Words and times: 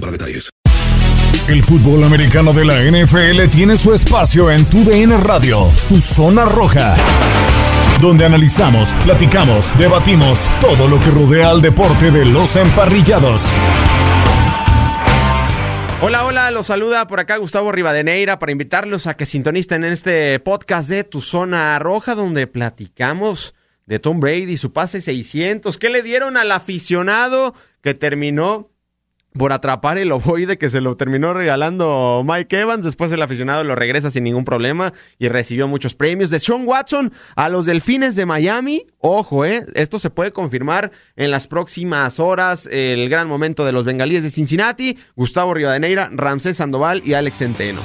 para 0.00 0.12
detalles. 0.12 0.50
El 1.48 1.62
fútbol 1.62 2.04
americano 2.04 2.52
de 2.52 2.64
la 2.64 2.82
NFL 2.82 3.50
tiene 3.50 3.76
su 3.76 3.94
espacio 3.94 4.50
en 4.50 4.66
Tu 4.66 4.84
DN 4.84 5.16
Radio, 5.16 5.70
Tu 5.88 6.00
Zona 6.00 6.44
Roja, 6.44 6.94
donde 8.00 8.26
analizamos, 8.26 8.92
platicamos, 9.04 9.76
debatimos 9.78 10.50
todo 10.60 10.88
lo 10.88 11.00
que 11.00 11.10
rodea 11.10 11.50
al 11.50 11.62
deporte 11.62 12.10
de 12.10 12.26
los 12.26 12.56
emparrillados. 12.56 13.52
Hola, 16.00 16.26
hola, 16.26 16.50
los 16.50 16.66
saluda 16.66 17.08
por 17.08 17.18
acá 17.18 17.38
Gustavo 17.38 17.72
Rivadeneira 17.72 18.38
para 18.38 18.52
invitarlos 18.52 19.06
a 19.06 19.16
que 19.16 19.26
sintonicen 19.26 19.84
en 19.84 19.92
este 19.92 20.38
podcast 20.40 20.88
de 20.88 21.02
Tu 21.02 21.22
Zona 21.22 21.78
Roja, 21.78 22.14
donde 22.14 22.46
platicamos 22.46 23.54
de 23.86 23.98
Tom 23.98 24.20
Brady, 24.20 24.58
su 24.58 24.72
pase 24.72 25.00
600, 25.00 25.78
qué 25.78 25.88
le 25.88 26.02
dieron 26.02 26.36
al 26.36 26.52
aficionado 26.52 27.54
que 27.80 27.94
terminó 27.94 28.70
por 29.32 29.52
atrapar 29.52 29.98
el 29.98 30.12
ovoide 30.12 30.58
que 30.58 30.70
se 30.70 30.80
lo 30.80 30.96
terminó 30.96 31.34
regalando 31.34 32.24
Mike 32.26 32.60
Evans. 32.60 32.84
Después 32.84 33.12
el 33.12 33.22
aficionado 33.22 33.64
lo 33.64 33.74
regresa 33.74 34.10
sin 34.10 34.24
ningún 34.24 34.44
problema 34.44 34.92
y 35.18 35.28
recibió 35.28 35.68
muchos 35.68 35.94
premios. 35.94 36.30
De 36.30 36.40
Sean 36.40 36.66
Watson 36.66 37.12
a 37.36 37.48
los 37.48 37.66
Delfines 37.66 38.16
de 38.16 38.26
Miami. 38.26 38.86
Ojo, 38.98 39.44
eh, 39.44 39.66
esto 39.74 39.98
se 39.98 40.10
puede 40.10 40.32
confirmar 40.32 40.90
en 41.16 41.30
las 41.30 41.46
próximas 41.46 42.20
horas. 42.20 42.68
El 42.70 43.08
gran 43.08 43.28
momento 43.28 43.64
de 43.64 43.72
los 43.72 43.84
bengalíes 43.84 44.22
de 44.22 44.30
Cincinnati, 44.30 44.98
Gustavo 45.16 45.54
Rivadeneira, 45.54 46.10
Ramsés 46.12 46.56
Sandoval 46.56 47.02
y 47.04 47.14
Alex 47.14 47.38
Centeno. 47.38 47.80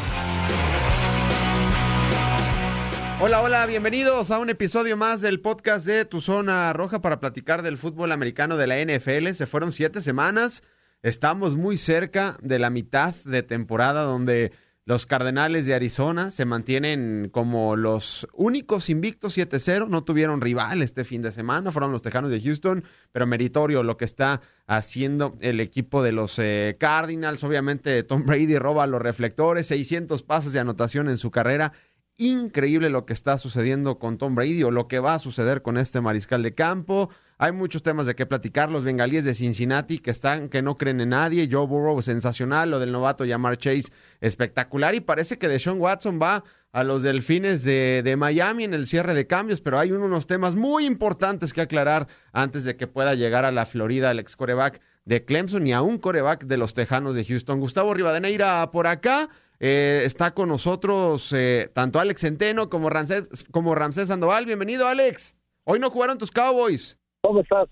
Hola, 3.25 3.41
hola, 3.41 3.65
bienvenidos 3.65 4.31
a 4.31 4.39
un 4.39 4.49
episodio 4.49 4.97
más 4.97 5.21
del 5.21 5.39
podcast 5.39 5.85
de 5.85 6.03
Tu 6.03 6.19
Zona 6.19 6.73
Roja 6.73 7.01
para 7.01 7.21
platicar 7.21 7.61
del 7.61 7.77
fútbol 7.77 8.11
americano 8.11 8.57
de 8.57 8.67
la 8.67 8.83
NFL. 8.83 9.29
Se 9.29 9.47
fueron 9.47 9.71
siete 9.71 10.01
semanas 10.01 10.61
Estamos 11.03 11.57
muy 11.57 11.77
cerca 11.77 12.37
de 12.41 12.59
la 12.59 12.69
mitad 12.69 13.13
de 13.25 13.43
temporada 13.43 14.03
donde 14.03 14.53
los 14.85 15.05
Cardenales 15.05 15.65
de 15.65 15.73
Arizona 15.73 16.31
se 16.31 16.45
mantienen 16.45 17.27
como 17.29 17.75
los 17.75 18.25
únicos 18.31 18.89
invictos 18.89 19.37
7-0. 19.37 19.89
No 19.89 20.05
tuvieron 20.05 20.39
rival 20.39 20.81
este 20.81 21.03
fin 21.03 21.21
de 21.21 21.33
semana, 21.33 21.73
fueron 21.73 21.91
los 21.91 22.03
Tejanos 22.03 22.31
de 22.31 22.39
Houston, 22.39 22.85
pero 23.11 23.27
meritorio 23.27 23.83
lo 23.83 23.97
que 23.97 24.05
está 24.05 24.39
haciendo 24.65 25.35
el 25.41 25.59
equipo 25.59 26.03
de 26.03 26.13
los 26.13 26.39
eh, 26.39 26.77
Cardinals. 26.79 27.43
Obviamente 27.43 28.01
Tom 28.03 28.23
Brady 28.25 28.57
roba 28.57 28.87
los 28.87 29.01
reflectores, 29.01 29.67
600 29.67 30.23
pases 30.23 30.53
de 30.53 30.61
anotación 30.61 31.09
en 31.09 31.17
su 31.17 31.31
carrera. 31.31 31.73
Increíble 32.17 32.91
lo 32.91 33.07
que 33.07 33.13
está 33.13 33.39
sucediendo 33.39 33.97
con 33.97 34.19
Tom 34.19 34.35
Brady 34.35 34.61
o 34.61 34.69
lo 34.69 34.87
que 34.87 34.99
va 34.99 35.15
a 35.15 35.19
suceder 35.19 35.63
con 35.63 35.79
este 35.79 35.99
mariscal 35.99 36.43
de 36.43 36.53
campo. 36.53 37.09
Hay 37.39 37.51
muchos 37.51 37.81
temas 37.81 38.05
de 38.05 38.13
qué 38.13 38.27
platicar. 38.27 38.71
Los 38.71 38.85
bengalíes 38.85 39.25
de 39.25 39.33
Cincinnati 39.33 39.97
que 39.97 40.11
están, 40.11 40.47
que 40.47 40.61
no 40.61 40.77
creen 40.77 41.01
en 41.01 41.09
nadie. 41.09 41.49
Joe 41.51 41.65
Burrow 41.65 41.99
sensacional. 42.03 42.69
Lo 42.69 42.79
del 42.79 42.91
novato 42.91 43.25
Yamar 43.25 43.57
Chase 43.57 43.91
espectacular. 44.21 44.93
Y 44.93 44.99
parece 44.99 45.39
que 45.39 45.47
Deshaun 45.47 45.81
Watson 45.81 46.19
va 46.21 46.43
a 46.71 46.83
los 46.83 47.01
delfines 47.01 47.63
de, 47.63 48.15
Miami 48.15 48.65
en 48.65 48.75
el 48.75 48.85
cierre 48.85 49.15
de 49.15 49.25
cambios. 49.25 49.61
Pero 49.61 49.79
hay 49.79 49.91
unos 49.91 50.27
temas 50.27 50.55
muy 50.55 50.85
importantes 50.85 51.51
que 51.51 51.61
aclarar 51.61 52.07
antes 52.31 52.63
de 52.63 52.75
que 52.75 52.85
pueda 52.85 53.15
llegar 53.15 53.43
a 53.43 53.51
la 53.51 53.65
Florida 53.65 54.11
el 54.11 54.19
ex 54.19 54.35
coreback 54.35 54.81
de 55.05 55.25
Clemson 55.25 55.65
y 55.65 55.73
a 55.73 55.81
un 55.81 55.97
coreback 55.97 56.45
de 56.45 56.57
los 56.57 56.75
Tejanos 56.75 57.15
de 57.15 57.25
Houston. 57.25 57.59
Gustavo 57.59 57.95
Rivadeneira 57.95 58.69
por 58.71 58.85
acá. 58.85 59.27
Eh, 59.65 60.03
está 60.03 60.33
con 60.33 60.49
nosotros 60.49 61.31
eh, 61.31 61.69
tanto 61.73 61.97
Alex 61.97 62.19
Centeno 62.19 62.69
como 62.69 62.89
Ramsés, 62.89 63.45
como 63.49 63.73
Ramsés 63.73 64.09
Sandoval. 64.09 64.45
Bienvenido, 64.45 64.89
Alex. 64.89 65.37
Hoy 65.63 65.79
no 65.79 65.89
jugaron 65.89 66.17
tus 66.17 66.31
Cowboys. 66.31 66.99
¿Cómo 67.21 67.39
estás? 67.39 67.69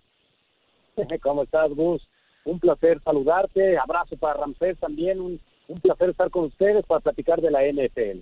¿Cómo 1.21 1.43
estás, 1.43 1.69
Gus? 1.71 2.01
Un 2.45 2.61
placer 2.61 3.01
saludarte. 3.03 3.77
Abrazo 3.77 4.15
para 4.15 4.39
Ramsés 4.39 4.79
también. 4.79 5.19
Un, 5.19 5.41
placer 5.81 6.11
estar 6.11 6.29
con 6.29 6.45
ustedes 6.45 6.85
para 6.85 7.01
platicar 7.01 7.41
de 7.41 7.51
la 7.51 7.59
NFL. 7.63 8.21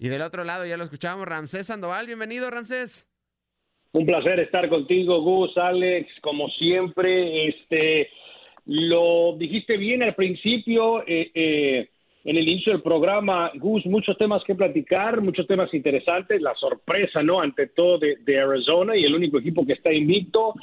Y 0.00 0.08
del 0.08 0.22
otro 0.22 0.42
lado 0.42 0.66
ya 0.66 0.76
lo 0.76 0.82
escuchamos, 0.82 1.24
Ramsés 1.24 1.68
Sandoval. 1.68 2.06
Bienvenido, 2.06 2.50
Ramsés. 2.50 3.08
Un 3.92 4.06
placer 4.06 4.40
estar 4.40 4.68
contigo, 4.68 5.22
Gus, 5.22 5.56
Alex, 5.56 6.10
como 6.20 6.48
siempre. 6.48 7.46
Este, 7.46 8.08
lo 8.66 9.36
dijiste 9.38 9.76
bien 9.76 10.02
al 10.02 10.16
principio. 10.16 11.06
Eh, 11.06 11.30
eh, 11.32 11.90
en 12.24 12.36
el 12.38 12.48
inicio 12.48 12.72
del 12.72 12.80
programa, 12.80 13.50
Gus, 13.54 13.84
muchos 13.84 14.16
temas 14.16 14.42
que 14.44 14.54
platicar, 14.54 15.20
muchos 15.20 15.46
temas 15.46 15.72
interesantes, 15.74 16.40
la 16.40 16.54
sorpresa, 16.54 17.22
¿no? 17.22 17.40
Ante 17.40 17.66
todo 17.68 17.98
de, 17.98 18.40
Arizona 18.40 18.96
y 18.96 19.04
el 19.04 19.14
único 19.14 19.38
equipo 19.38 19.66
que 19.66 19.74
está 19.74 19.92
invicto. 19.92 20.54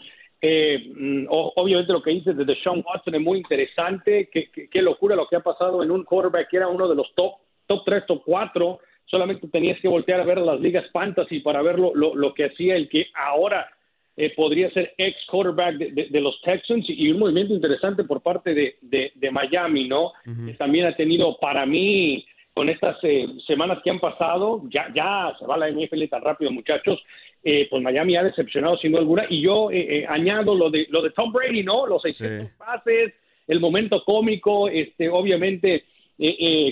Eh, 0.41 0.91
mm, 0.95 1.25
obviamente 1.29 1.93
lo 1.93 2.01
que 2.01 2.09
dices 2.09 2.35
de 2.35 2.45
Deshaun 2.45 2.83
Watson 2.83 3.13
es 3.13 3.21
muy 3.21 3.37
interesante, 3.37 4.27
qué, 4.31 4.49
qué, 4.49 4.81
locura 4.81 5.15
lo 5.15 5.27
que 5.27 5.35
ha 5.35 5.41
pasado 5.41 5.83
en 5.83 5.91
un 5.91 6.03
quarterback 6.03 6.49
que 6.49 6.57
era 6.57 6.67
uno 6.67 6.87
de 6.87 6.95
los 6.95 7.13
top, 7.13 7.33
top 7.67 7.83
3, 7.85 8.05
top 8.07 8.23
4, 8.25 8.79
solamente 9.05 9.47
tenías 9.49 9.79
que 9.79 9.87
voltear 9.87 10.19
a 10.19 10.25
ver 10.25 10.39
las 10.39 10.59
ligas 10.59 10.89
fantasy 10.91 11.41
para 11.41 11.61
ver 11.61 11.77
lo, 11.77 11.93
lo 11.93 12.33
que 12.33 12.45
hacía 12.45 12.75
el 12.75 12.89
que 12.89 13.05
ahora 13.13 13.69
eh, 14.17 14.33
podría 14.35 14.69
ser 14.71 14.93
ex 14.97 15.17
quarterback 15.25 15.75
de, 15.77 16.21
los 16.21 16.41
Texans 16.41 16.85
y 16.89 17.09
un 17.11 17.19
movimiento 17.19 17.53
interesante 17.53 18.03
por 18.03 18.21
parte 18.21 18.53
de, 18.53 19.31
Miami, 19.31 19.87
¿no? 19.87 20.11
También 20.57 20.85
ha 20.85 20.95
tenido 20.95 21.37
para 21.39 21.65
mí 21.65 22.25
con 22.53 22.67
estas 22.67 22.97
eh, 23.03 23.25
semanas 23.47 23.79
que 23.81 23.89
han 23.89 23.99
pasado, 23.99 24.63
ya, 24.69 24.91
ya 24.93 25.33
se 25.39 25.45
va 25.45 25.57
la 25.57 25.71
NFL 25.71 26.03
tan 26.09 26.21
rápido, 26.21 26.51
muchachos. 26.51 27.01
Eh, 27.43 27.67
pues 27.69 27.81
Miami 27.81 28.17
ha 28.17 28.23
decepcionado 28.23 28.77
sin 28.77 28.91
duda 28.91 29.01
alguna 29.01 29.25
y 29.29 29.41
yo 29.41 29.69
añado 30.09 30.53
lo 30.53 30.69
de 30.69 30.85
lo 30.89 31.01
de 31.01 31.11
Tom 31.11 31.31
Brady, 31.31 31.63
¿no? 31.63 31.87
Los 31.87 32.01
600 32.01 32.51
pases, 32.57 33.13
el 33.47 33.59
momento 33.61 34.03
cómico, 34.03 34.67
este, 34.67 35.09
obviamente 35.09 35.85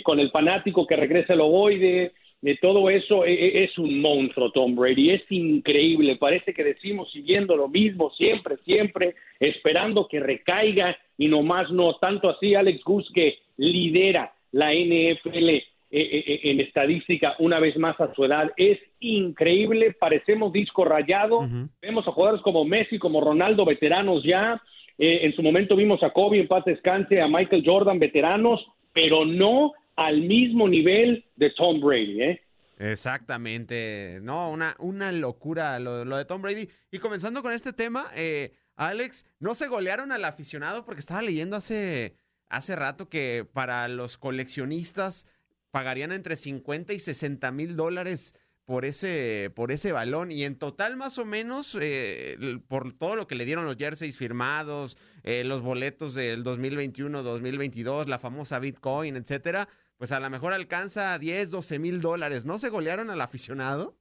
con 0.03 0.19
el 0.19 0.29
fanático 0.29 0.85
que 0.85 0.95
regresa 0.95 1.33
el 1.33 1.41
ovoide, 1.41 2.11
de 2.41 2.55
todo 2.55 2.89
eso 2.89 3.25
e, 3.25 3.33
e, 3.33 3.63
es 3.65 3.77
un 3.77 3.99
monstruo 4.01 4.51
Tom 4.51 4.75
Brady, 4.75 5.11
es 5.11 5.23
increíble, 5.29 6.15
parece 6.15 6.53
que 6.53 6.63
decimos 6.63 7.11
siguiendo 7.11 7.55
lo 7.55 7.67
mismo 7.67 8.11
siempre, 8.11 8.57
siempre, 8.65 9.15
esperando 9.39 10.07
que 10.07 10.19
recaiga 10.19 10.97
y 11.17 11.27
nomás 11.27 11.69
no, 11.71 11.95
tanto 11.95 12.29
así 12.29 12.55
Alex 12.55 12.83
Gus 12.83 13.09
que 13.13 13.39
lidera 13.57 14.33
la 14.51 14.73
NFL 14.73 15.49
e, 15.91 16.39
en 16.43 16.59
estadística 16.59 17.35
una 17.39 17.59
vez 17.59 17.75
más 17.77 17.99
a 17.99 18.13
su 18.13 18.23
edad, 18.23 18.51
es 18.55 18.79
increíble, 18.99 19.95
parecemos 19.99 20.53
disco 20.53 20.85
rayado, 20.85 21.41
vemos 21.81 22.07
a 22.07 22.11
jugadores 22.11 22.41
como 22.41 22.63
Messi, 22.63 22.99
como 22.99 23.21
Ronaldo, 23.21 23.65
veteranos 23.65 24.23
ya, 24.23 24.61
eh, 24.97 25.21
en 25.23 25.33
su 25.33 25.41
momento 25.41 25.75
vimos 25.75 26.03
a 26.03 26.11
Kobe 26.11 26.39
en 26.39 26.47
paz 26.47 26.65
descanse, 26.65 27.21
a 27.21 27.27
Michael 27.27 27.63
Jordan, 27.65 27.99
veteranos, 27.99 28.65
pero 28.93 29.25
no 29.25 29.73
al 29.99 30.21
mismo 30.21 30.69
nivel 30.69 31.25
de 31.35 31.49
Tom 31.49 31.81
Brady, 31.81 32.21
¿eh? 32.21 32.41
Exactamente, 32.77 34.19
no, 34.21 34.49
una, 34.49 34.73
una 34.79 35.11
locura 35.11 35.77
lo, 35.79 36.05
de 36.05 36.23
Tom 36.23 36.41
Brady. 36.41 36.69
Y 36.89 36.99
comenzando 36.99 37.41
con 37.41 37.51
este 37.51 37.73
tema, 37.73 38.05
eh, 38.15 38.53
Alex, 38.77 39.25
no 39.39 39.55
se 39.55 39.67
golearon 39.67 40.13
al 40.13 40.23
aficionado 40.23 40.85
porque 40.85 41.01
estaba 41.01 41.21
leyendo 41.21 41.57
hace, 41.57 42.15
hace 42.47 42.77
rato 42.77 43.09
que 43.09 43.45
para 43.51 43.89
los 43.89 44.17
coleccionistas 44.17 45.27
pagarían 45.69 46.13
entre 46.13 46.37
50 46.37 46.93
y 46.93 46.99
60 47.01 47.51
mil 47.51 47.75
dólares 47.75 48.33
por 48.63 48.85
ese, 48.85 49.51
por 49.53 49.71
ese 49.73 49.91
balón. 49.91 50.31
Y 50.31 50.43
en 50.43 50.55
total, 50.55 50.95
más 50.95 51.17
o 51.17 51.25
menos, 51.25 51.75
eh, 51.81 52.37
por 52.69 52.93
todo 52.93 53.17
lo 53.17 53.27
que 53.27 53.33
le 53.35 53.43
dieron 53.43 53.65
los 53.65 53.75
jerseys 53.75 54.17
firmados, 54.17 54.97
eh, 55.23 55.43
los 55.43 55.61
boletos 55.61 56.13
del 56.13 56.43
2021, 56.43 57.23
2022, 57.23 58.07
la 58.07 58.19
famosa 58.19 58.59
Bitcoin, 58.59 59.17
etcétera, 59.17 59.67
pues 59.99 60.13
a 60.13 60.19
lo 60.21 60.29
mejor 60.29 60.53
alcanza 60.53 61.19
10, 61.19 61.51
12 61.51 61.77
mil 61.77 61.99
dólares. 61.99 62.45
¿No 62.45 62.57
se 62.57 62.69
golearon 62.69 63.09
al 63.09 63.19
aficionado? 63.19 63.97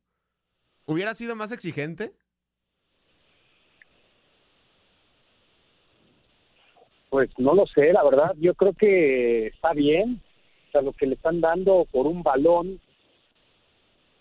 ¿Hubiera 0.87 1.13
sido 1.15 1.35
más 1.35 1.51
exigente? 1.51 2.13
Pues 7.11 7.29
no 7.37 7.53
lo 7.53 7.67
sé, 7.67 7.93
la 7.93 8.05
verdad. 8.05 8.33
Yo 8.39 8.55
creo 8.55 8.75
que 8.75 9.49
está 9.49 9.73
bien. 9.73 10.23
O 10.69 10.71
sea, 10.71 10.83
lo 10.83 10.93
que 10.93 11.07
le 11.07 11.17
están 11.17 11.41
dando 11.41 11.85
por 11.91 12.07
un 12.07 12.23
balón, 12.23 12.81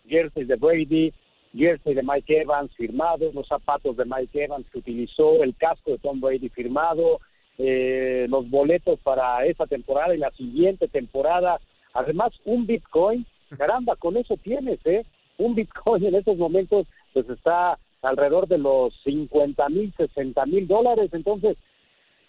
jersey 0.07 0.45
de 0.45 0.55
Brady, 0.55 1.13
jersey 1.55 1.93
de 1.93 2.01
Mike 2.01 2.41
Evans 2.41 2.73
firmado, 2.75 3.31
los 3.33 3.47
zapatos 3.47 3.95
de 3.97 4.05
Mike 4.05 4.45
Evans 4.45 4.65
que 4.71 4.79
utilizó, 4.79 5.43
el 5.43 5.55
casco 5.55 5.91
de 5.91 5.99
Tom 5.99 6.19
Brady 6.21 6.49
firmado, 6.49 7.19
eh, 7.59 8.25
los 8.29 8.49
boletos 8.49 8.99
para 9.01 9.45
esa 9.45 9.67
temporada 9.67 10.15
y 10.15 10.17
la 10.17 10.31
siguiente 10.31 10.87
temporada. 10.87 11.59
Además, 11.97 12.31
un 12.45 12.67
Bitcoin, 12.67 13.25
caramba, 13.57 13.95
con 13.95 14.17
eso 14.17 14.37
tienes, 14.37 14.79
¿eh? 14.85 15.03
Un 15.39 15.55
Bitcoin 15.55 16.05
en 16.05 16.15
estos 16.15 16.37
momentos 16.37 16.85
pues 17.11 17.27
está 17.27 17.79
alrededor 18.03 18.47
de 18.47 18.59
los 18.59 18.93
50 19.03 19.67
mil, 19.69 19.91
60 19.97 20.45
mil 20.45 20.67
dólares. 20.67 21.09
Entonces, 21.11 21.57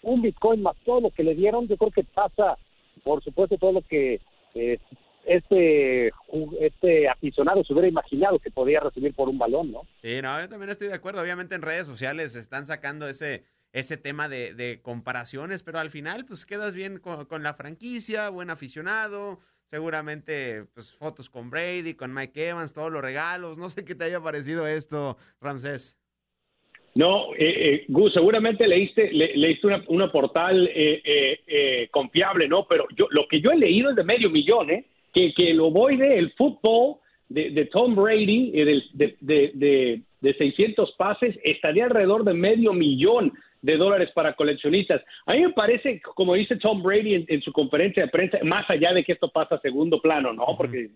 un 0.01 0.23
Bitcoin 0.23 0.63
más 0.63 0.75
todo 0.83 1.01
lo 1.01 1.11
que 1.11 1.23
le 1.23 1.35
dieron, 1.35 1.67
yo 1.67 1.77
creo 1.77 1.91
que 1.91 2.03
pasa, 2.03 2.57
por 3.03 3.23
supuesto, 3.23 3.59
todo 3.59 3.73
lo 3.73 3.81
que 3.83 4.19
eh, 4.55 4.79
este, 5.25 6.11
este 6.59 7.07
aficionado 7.07 7.63
se 7.63 7.73
hubiera 7.73 7.89
imaginado 7.89 8.39
que 8.39 8.49
podía 8.49 8.79
recibir 8.79 9.13
por 9.13 9.29
un 9.29 9.37
balón, 9.37 9.71
¿no? 9.71 9.81
Sí, 10.01 10.19
no, 10.23 10.41
yo 10.41 10.49
también 10.49 10.71
estoy 10.71 10.87
de 10.87 10.95
acuerdo. 10.95 11.21
Obviamente 11.21 11.53
en 11.53 11.61
redes 11.61 11.85
sociales 11.85 12.35
están 12.35 12.65
sacando 12.65 13.07
ese, 13.07 13.43
ese 13.71 13.97
tema 13.97 14.27
de, 14.27 14.79
comparaciones, 14.81 15.63
pero 15.63 15.79
al 15.79 15.89
final, 15.89 16.25
pues 16.25 16.45
quedas 16.45 16.75
bien 16.75 16.99
con, 16.99 17.43
la 17.43 17.53
franquicia, 17.53 18.29
buen 18.29 18.49
aficionado, 18.49 19.39
seguramente, 19.65 20.65
pues 20.73 20.93
fotos 20.93 21.29
con 21.29 21.49
Brady, 21.49 21.93
con 21.93 22.13
Mike 22.13 22.49
Evans, 22.49 22.73
todos 22.73 22.91
los 22.91 23.01
regalos. 23.01 23.57
No 23.57 23.69
sé 23.69 23.85
qué 23.85 23.95
te 23.95 24.05
haya 24.05 24.21
parecido 24.21 24.67
esto, 24.67 25.17
Ramsés. 25.39 25.97
No, 26.95 27.35
eh, 27.35 27.73
eh, 27.73 27.85
Gus, 27.87 28.13
seguramente 28.13 28.67
leíste, 28.67 29.11
le, 29.13 29.35
leíste 29.37 29.67
una, 29.67 29.83
una 29.87 30.11
portal 30.11 30.67
eh, 30.67 31.01
eh, 31.03 31.39
eh, 31.45 31.87
confiable, 31.91 32.47
¿no? 32.47 32.65
Pero 32.67 32.87
yo, 32.97 33.07
lo 33.11 33.27
que 33.27 33.39
yo 33.39 33.51
he 33.51 33.57
leído 33.57 33.91
es 33.91 33.95
de 33.95 34.03
medio 34.03 34.29
millón, 34.29 34.71
¿eh? 34.71 34.85
Que, 35.13 35.33
que 35.33 35.51
el 35.51 35.59
ovoide, 35.59 36.17
el 36.17 36.33
fútbol 36.33 36.97
de, 37.29 37.51
de 37.51 37.65
Tom 37.65 37.95
Brady, 37.95 38.51
eh, 38.53 38.65
de, 38.93 39.15
de, 39.21 39.51
de, 39.53 40.01
de 40.19 40.33
600 40.33 40.91
pases, 40.97 41.35
estaría 41.43 41.85
alrededor 41.85 42.23
de 42.23 42.33
medio 42.33 42.73
millón 42.73 43.33
de 43.61 43.77
dólares 43.77 44.09
para 44.13 44.33
coleccionistas. 44.33 45.01
A 45.25 45.33
mí 45.33 45.41
me 45.41 45.53
parece, 45.53 46.01
como 46.01 46.35
dice 46.35 46.55
Tom 46.57 46.81
Brady 46.81 47.15
en, 47.15 47.25
en 47.27 47.41
su 47.41 47.51
conferencia 47.51 48.03
de 48.03 48.09
prensa, 48.09 48.39
más 48.43 48.69
allá 48.69 48.93
de 48.93 49.03
que 49.03 49.13
esto 49.13 49.29
pasa 49.29 49.55
a 49.55 49.61
segundo 49.61 50.01
plano, 50.01 50.33
¿no? 50.33 50.45
Porque 50.57 50.89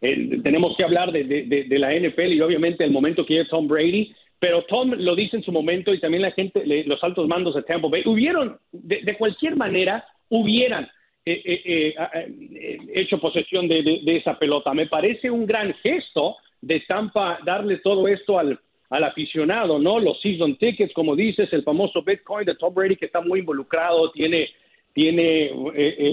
eh, 0.00 0.40
tenemos 0.42 0.76
que 0.76 0.84
hablar 0.84 1.12
de, 1.12 1.24
de, 1.24 1.64
de, 1.64 1.78
la 1.78 1.92
NFL 1.92 2.32
y 2.32 2.40
obviamente 2.40 2.84
el 2.84 2.92
momento 2.92 3.26
que 3.26 3.40
es 3.40 3.48
Tom 3.48 3.66
Brady, 3.66 4.14
pero 4.38 4.62
Tom 4.64 4.92
lo 4.96 5.16
dice 5.16 5.36
en 5.36 5.42
su 5.42 5.50
momento 5.50 5.92
y 5.92 6.00
también 6.00 6.22
la 6.22 6.30
gente, 6.30 6.62
los 6.86 7.02
altos 7.02 7.26
mandos 7.26 7.54
de 7.54 7.62
Tampa 7.62 7.88
Bay, 7.88 8.02
hubieron, 8.06 8.58
de, 8.70 9.00
de 9.02 9.16
cualquier 9.16 9.56
manera, 9.56 10.06
hubieran 10.28 10.88
eh, 11.24 11.42
eh, 11.44 11.94
eh, 11.94 12.78
hecho 12.94 13.18
posesión 13.18 13.68
de, 13.68 13.82
de, 13.82 14.00
de, 14.02 14.16
esa 14.16 14.38
pelota. 14.38 14.72
Me 14.72 14.86
parece 14.86 15.30
un 15.30 15.44
gran 15.44 15.74
gesto 15.82 16.36
de 16.60 16.80
Tampa 16.80 17.40
darle 17.44 17.78
todo 17.78 18.08
esto 18.08 18.38
al, 18.38 18.58
al 18.90 19.04
aficionado, 19.04 19.78
¿no? 19.78 19.98
Los 19.98 20.20
season 20.20 20.56
tickets, 20.56 20.92
como 20.94 21.14
dices, 21.14 21.52
el 21.52 21.62
famoso 21.62 22.02
Bitcoin 22.02 22.46
de 22.46 22.54
Tom 22.54 22.74
Brady 22.74 22.96
que 22.96 23.06
está 23.06 23.20
muy 23.20 23.40
involucrado, 23.40 24.10
tiene 24.12 24.48
tiene 24.94 25.52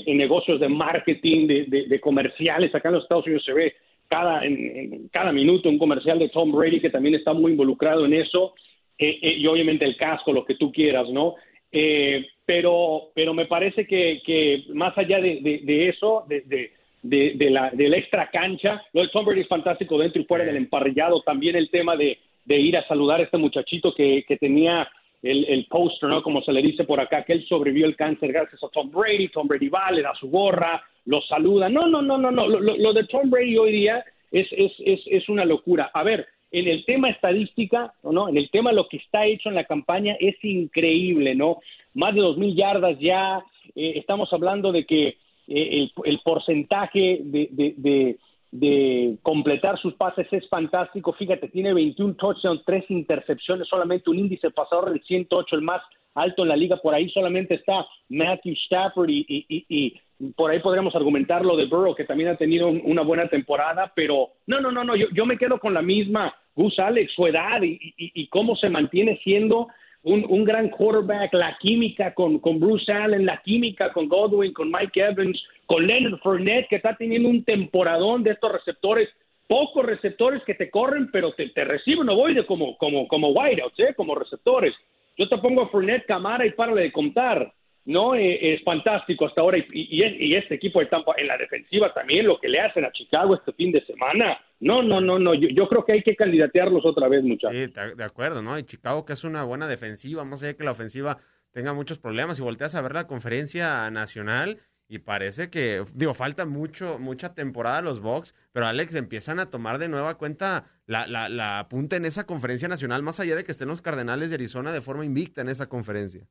negocios 0.05 0.59
de 0.59 0.69
marketing, 0.69 1.47
de, 1.47 1.85
de, 1.87 1.99
comerciales, 1.99 2.75
acá 2.75 2.89
en 2.89 2.95
los 2.95 3.03
Estados 3.03 3.25
Unidos 3.25 3.43
se 3.43 3.53
ve 3.53 3.73
cada, 4.07 4.45
en, 4.45 4.57
en, 4.57 5.07
cada 5.09 5.31
minuto 5.31 5.69
un 5.69 5.77
comercial 5.77 6.19
de 6.19 6.29
Tom 6.29 6.51
Brady 6.51 6.79
que 6.79 6.89
también 6.89 7.15
está 7.15 7.33
muy 7.33 7.53
involucrado 7.53 8.05
en 8.05 8.13
eso, 8.13 8.53
eh, 8.97 9.19
eh, 9.21 9.35
y 9.37 9.47
obviamente 9.47 9.85
el 9.85 9.97
casco, 9.97 10.31
lo 10.31 10.45
que 10.45 10.55
tú 10.55 10.71
quieras, 10.71 11.09
¿no? 11.09 11.35
Eh, 11.71 12.25
pero, 12.45 13.11
pero 13.13 13.33
me 13.33 13.45
parece 13.45 13.85
que, 13.85 14.21
que 14.25 14.65
más 14.73 14.97
allá 14.97 15.19
de, 15.19 15.39
de, 15.41 15.61
de 15.63 15.89
eso, 15.89 16.25
de, 16.27 16.71
de, 17.01 17.49
la, 17.49 17.71
de 17.71 17.89
la 17.89 17.97
extra 17.97 18.29
cancha, 18.29 18.83
lo 18.93 19.01
de 19.01 19.09
Tom 19.09 19.25
Brady 19.25 19.41
es 19.41 19.47
fantástico 19.47 19.97
dentro 19.97 20.21
y 20.21 20.25
fuera 20.25 20.45
del 20.45 20.57
emparrillado, 20.57 21.21
también 21.21 21.55
el 21.55 21.69
tema 21.69 21.97
de, 21.97 22.19
de 22.45 22.59
ir 22.59 22.77
a 22.77 22.87
saludar 22.87 23.19
a 23.19 23.23
este 23.23 23.37
muchachito 23.37 23.93
que, 23.93 24.23
que 24.27 24.37
tenía 24.37 24.87
el, 25.21 25.45
el 25.45 25.65
póster, 25.65 26.09
¿no? 26.09 26.21
Como 26.21 26.41
se 26.41 26.53
le 26.53 26.61
dice 26.61 26.83
por 26.83 26.99
acá, 26.99 27.23
que 27.23 27.33
él 27.33 27.45
sobrevivió 27.47 27.87
el 27.87 27.95
cáncer 27.95 28.31
gracias 28.31 28.63
a 28.63 28.69
Tom 28.69 28.91
Brady, 28.91 29.29
Tom 29.29 29.47
Brady 29.47 29.69
va, 29.69 29.91
le 29.91 30.03
da 30.03 30.13
su 30.15 30.29
gorra, 30.29 30.81
lo 31.05 31.21
saluda. 31.21 31.67
No, 31.67 31.87
no, 31.87 32.01
no, 32.01 32.17
no, 32.17 32.31
no. 32.31 32.47
Lo, 32.47 32.59
lo 32.59 32.93
de 32.93 33.05
Tom 33.05 33.29
Brady 33.29 33.57
hoy 33.57 33.71
día 33.71 34.05
es, 34.31 34.47
es, 34.51 34.71
es, 34.79 35.01
es, 35.07 35.29
una 35.29 35.45
locura. 35.45 35.89
A 35.93 36.03
ver, 36.03 36.27
en 36.51 36.67
el 36.67 36.85
tema 36.85 37.09
estadística, 37.09 37.93
¿no? 38.03 38.29
En 38.29 38.37
el 38.37 38.49
tema 38.51 38.71
lo 38.71 38.87
que 38.87 38.97
está 38.97 39.25
hecho 39.25 39.49
en 39.49 39.55
la 39.55 39.65
campaña 39.65 40.15
es 40.19 40.35
increíble, 40.43 41.33
¿no? 41.33 41.59
Más 41.95 42.13
de 42.13 42.21
dos 42.21 42.37
mil 42.37 42.55
yardas 42.55 42.99
ya. 42.99 43.43
Eh, 43.75 43.93
estamos 43.95 44.31
hablando 44.31 44.71
de 44.71 44.85
que 44.85 45.07
eh, 45.07 45.15
el, 45.47 45.91
el, 46.03 46.19
porcentaje 46.23 47.19
de, 47.21 47.49
de, 47.51 47.73
de 47.77 48.17
de 48.51 49.17
completar 49.21 49.77
sus 49.79 49.93
pases 49.95 50.27
es 50.31 50.47
fantástico. 50.49 51.13
Fíjate, 51.13 51.49
tiene 51.49 51.73
21 51.73 52.15
touchdowns, 52.15 52.63
3 52.65 52.85
intercepciones, 52.89 53.67
solamente 53.67 54.09
un 54.09 54.19
índice 54.19 54.51
pasador 54.51 54.93
de 54.93 54.99
108, 54.99 55.55
el 55.55 55.61
más 55.61 55.81
alto 56.13 56.43
en 56.43 56.49
la 56.49 56.55
liga. 56.55 56.77
Por 56.77 56.93
ahí 56.93 57.09
solamente 57.09 57.55
está 57.55 57.85
Matthew 58.09 58.53
Stafford 58.65 59.09
y, 59.09 59.25
y, 59.27 59.45
y, 59.49 59.65
y 59.69 60.01
por 60.35 60.51
ahí 60.51 60.59
podríamos 60.59 60.95
argumentar 60.95 61.43
lo 61.43 61.57
de 61.57 61.65
Burrow, 61.65 61.95
que 61.95 62.05
también 62.05 62.29
ha 62.29 62.37
tenido 62.37 62.67
un, 62.67 62.81
una 62.85 63.01
buena 63.01 63.27
temporada, 63.27 63.91
pero 63.95 64.29
no, 64.47 64.61
no, 64.61 64.71
no, 64.71 64.83
no, 64.83 64.95
yo, 64.95 65.07
yo 65.13 65.25
me 65.25 65.37
quedo 65.37 65.59
con 65.59 65.73
la 65.73 65.81
misma 65.81 66.33
Gus 66.55 66.79
Alex, 66.79 67.11
su 67.13 67.27
edad 67.27 67.61
y, 67.61 68.27
cómo 68.27 68.55
se 68.55 68.69
mantiene 68.69 69.19
siendo 69.23 69.67
un, 70.05 70.23
un, 70.29 70.43
gran 70.45 70.69
quarterback, 70.69 71.33
la 71.33 71.57
química 71.59 72.13
con, 72.13 72.37
con 72.39 72.59
Bruce 72.59 72.91
Allen, 72.91 73.25
la 73.25 73.41
química 73.41 73.91
con 73.91 74.07
Godwin, 74.07 74.53
con 74.53 74.71
Mike 74.71 75.01
Evans, 75.01 75.43
con 75.65 75.85
Leonard 75.85 76.19
Fournette, 76.19 76.67
que 76.69 76.75
está 76.75 76.95
teniendo 76.95 77.27
un 77.27 77.43
temporadón 77.43 78.21
de 78.21 78.31
estos 78.31 78.51
receptores, 78.51 79.09
pocos 79.47 79.83
receptores 79.83 80.43
que 80.43 80.53
te 80.53 80.69
corren, 80.69 81.09
pero 81.11 81.33
te, 81.33 81.49
te 81.49 81.63
reciben 81.63 82.07
ovoide 82.07 82.45
como, 82.45 82.77
como, 82.77 83.07
como 83.07 83.29
wideouts, 83.29 83.79
¿eh? 83.79 83.93
como 83.95 84.13
receptores. 84.13 84.75
Yo 85.17 85.27
te 85.27 85.39
pongo 85.39 85.63
a 85.63 85.69
Fournette, 85.69 86.05
Camara 86.05 86.45
y 86.45 86.51
párale 86.51 86.83
de 86.83 86.91
contar. 86.91 87.51
No, 87.85 88.15
eh, 88.15 88.55
es 88.55 88.63
fantástico 88.63 89.27
hasta 89.27 89.41
ahora. 89.41 89.59
Y, 89.71 90.03
este 90.33 90.55
equipo 90.55 90.79
de 90.79 90.87
Tampa 90.87 91.13
en 91.17 91.27
la 91.27 91.37
defensiva 91.37 91.93
también, 91.93 92.25
lo 92.25 92.39
que 92.39 92.49
le 92.49 92.59
hacen 92.59 92.83
a 92.83 92.91
Chicago 92.91 93.35
este 93.35 93.53
fin 93.53 93.71
de 93.71 93.85
semana. 93.85 94.39
No, 94.59 94.81
no, 94.81 94.99
no, 94.99 95.19
no. 95.19 95.35
Yo, 95.35 95.49
yo 95.49 95.67
creo 95.67 95.85
que 95.85 95.93
hay 95.93 96.01
que 96.01 96.15
candidatearlos 96.15 96.83
otra 96.85 97.07
vez, 97.07 97.23
muchachos. 97.23 97.57
Sí, 97.57 97.95
de 97.95 98.03
acuerdo, 98.03 98.41
¿no? 98.41 98.57
Y 98.57 98.63
Chicago, 98.63 99.05
que 99.05 99.13
es 99.13 99.23
una 99.23 99.43
buena 99.43 99.67
defensiva, 99.67 100.25
más 100.25 100.41
allá 100.41 100.53
de 100.53 100.57
que 100.57 100.63
la 100.63 100.71
ofensiva 100.71 101.17
tenga 101.51 101.73
muchos 101.73 101.99
problemas. 101.99 102.39
Y 102.39 102.41
volteas 102.41 102.73
a 102.73 102.81
ver 102.81 102.93
la 102.93 103.05
conferencia 103.07 103.89
nacional 103.91 104.59
y 104.87 104.99
parece 104.99 105.49
que, 105.49 105.83
digo, 105.93 106.13
falta 106.13 106.45
mucho, 106.45 106.99
mucha 106.99 107.33
temporada 107.33 107.79
a 107.79 107.81
los 107.81 108.01
Bucks, 108.01 108.35
pero 108.51 108.67
Alex 108.67 108.93
empiezan 108.95 109.39
a 109.39 109.49
tomar 109.49 109.79
de 109.79 109.89
nueva 109.89 110.17
cuenta 110.17 110.65
la, 110.85 111.07
la, 111.07 111.27
la 111.27 111.67
punta 111.69 111.95
en 111.95 112.05
esa 112.05 112.25
conferencia 112.25 112.67
nacional, 112.67 113.01
más 113.01 113.19
allá 113.19 113.35
de 113.35 113.43
que 113.43 113.51
estén 113.51 113.67
los 113.67 113.81
Cardenales 113.81 114.29
de 114.29 114.35
Arizona 114.35 114.71
de 114.71 114.81
forma 114.81 115.05
invicta 115.05 115.41
en 115.41 115.49
esa 115.49 115.67
conferencia. 115.69 116.27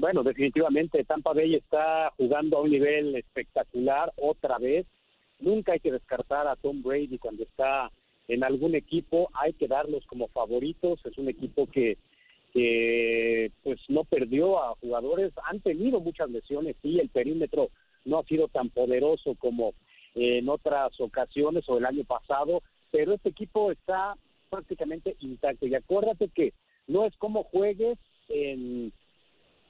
Bueno, 0.00 0.22
definitivamente 0.22 1.04
Tampa 1.04 1.34
Bay 1.34 1.56
está 1.56 2.10
jugando 2.16 2.56
a 2.56 2.62
un 2.62 2.70
nivel 2.70 3.16
espectacular 3.16 4.10
otra 4.16 4.56
vez. 4.56 4.86
Nunca 5.40 5.72
hay 5.72 5.80
que 5.80 5.92
descartar 5.92 6.48
a 6.48 6.56
Tom 6.56 6.82
Brady 6.82 7.18
cuando 7.18 7.42
está 7.42 7.90
en 8.26 8.42
algún 8.42 8.74
equipo, 8.74 9.28
hay 9.34 9.52
que 9.52 9.68
darlos 9.68 10.06
como 10.06 10.28
favoritos. 10.28 11.04
Es 11.04 11.18
un 11.18 11.28
equipo 11.28 11.66
que, 11.66 11.98
pues 13.62 13.78
no 13.88 14.04
perdió 14.04 14.62
a 14.62 14.74
jugadores, 14.76 15.34
han 15.44 15.60
tenido 15.60 16.00
muchas 16.00 16.30
lesiones, 16.30 16.76
sí, 16.80 16.98
el 16.98 17.10
perímetro 17.10 17.68
no 18.06 18.20
ha 18.20 18.24
sido 18.24 18.48
tan 18.48 18.70
poderoso 18.70 19.34
como 19.34 19.74
en 20.14 20.48
otras 20.48 20.98
ocasiones 20.98 21.68
o 21.68 21.76
el 21.76 21.84
año 21.84 22.04
pasado, 22.04 22.62
pero 22.90 23.12
este 23.12 23.28
equipo 23.28 23.70
está 23.70 24.14
prácticamente 24.48 25.16
intacto. 25.20 25.66
Y 25.66 25.74
acuérdate 25.74 26.30
que 26.34 26.54
no 26.86 27.04
es 27.04 27.14
como 27.18 27.42
juegues 27.44 27.98
en 28.30 28.94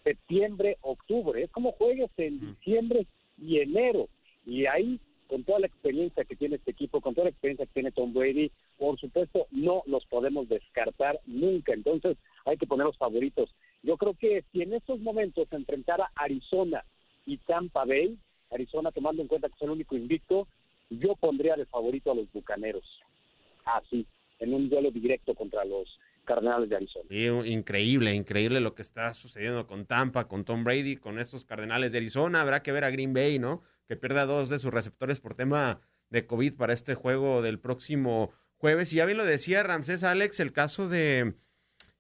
septiembre, 0.05 0.79
octubre. 0.83 1.43
Es 1.43 1.51
como 1.51 1.73
juegues 1.73 2.11
en 2.17 2.41
diciembre 2.41 3.07
y 3.39 3.59
enero. 3.59 4.09
Y 4.47 4.67
ahí, 4.67 5.01
con 5.29 5.45
toda 5.45 5.61
la 5.61 5.67
experiencia 5.67 6.25
que 6.25 6.37
tiene 6.37 6.57
este 6.57 6.73
equipo, 6.73 7.01
con 7.01 7.15
toda 7.15 7.27
la 7.27 7.31
experiencia 7.31 7.67
que 7.67 7.73
tiene 7.73 7.93
Tom 7.93 8.13
Brady, 8.13 8.51
por 8.79 8.99
supuesto, 8.99 9.47
no 9.51 9.83
los 9.87 10.05
podemos 10.07 10.49
descartar 10.49 11.21
nunca. 11.27 11.73
Entonces, 11.73 12.17
hay 12.45 12.57
que 12.57 12.67
poner 12.67 12.87
los 12.87 12.97
favoritos. 12.97 13.55
Yo 13.83 13.97
creo 13.97 14.15
que 14.15 14.45
si 14.53 14.63
en 14.63 14.75
estos 14.75 15.01
momentos 15.01 15.49
se 15.49 15.57
enfrentara 15.57 16.11
Arizona 16.15 16.85
y 17.27 17.39
Tampa 17.39 17.85
Bay, 17.85 18.19
Arizona 18.51 18.91
tomando 18.91 19.23
en 19.23 19.29
cuenta 19.29 19.49
que 19.49 19.55
es 19.55 19.63
el 19.63 19.71
único 19.71 19.97
invicto, 19.97 20.49
yo 20.91 21.15
pondría 21.15 21.57
de 21.57 21.67
favorito 21.67 22.11
a 22.11 22.15
los 22.15 22.31
Bucaneros. 22.33 22.85
Así, 23.65 24.07
en 24.41 24.55
un 24.55 24.69
duelo 24.69 24.91
directo 24.91 25.35
contra 25.35 25.65
los 25.65 25.89
Cardenales 26.25 26.69
de 26.69 26.77
Arizona. 26.77 27.07
Increíble, 27.47 28.15
increíble 28.15 28.61
lo 28.61 28.75
que 28.75 28.83
está 28.83 29.13
sucediendo 29.15 29.67
con 29.67 29.87
Tampa, 29.87 30.29
con 30.29 30.45
Tom 30.45 30.65
Brady, 30.65 30.97
con 30.97 31.19
estos 31.19 31.45
Cardenales 31.45 31.93
de 31.93 31.99
Arizona. 31.99 32.41
Habrá 32.41 32.63
que 32.63 32.73
ver 32.73 32.85
a 32.85 32.91
Green 32.91 33.13
Bay, 33.13 33.39
¿no? 33.39 33.63
Que 33.87 33.97
pierda 33.97 34.27
dos 34.27 34.49
de 34.49 34.59
sus 34.59 34.73
receptores 34.73 35.21
por 35.21 35.35
tema 35.35 35.81
de 36.11 36.27
COVID 36.27 36.57
para 36.57 36.73
este 36.73 36.95
juego 36.95 37.43
del 37.43 37.59
próximo 37.59 38.33
jueves. 38.57 38.93
Y 38.93 38.97
ya 38.97 39.07
bien 39.07 39.19
lo 39.19 39.25
decía 39.25 39.63
Ramsés 39.63 40.05
Alex, 40.05 40.41
el 40.41 40.53
caso 40.53 40.89
de, 40.89 41.35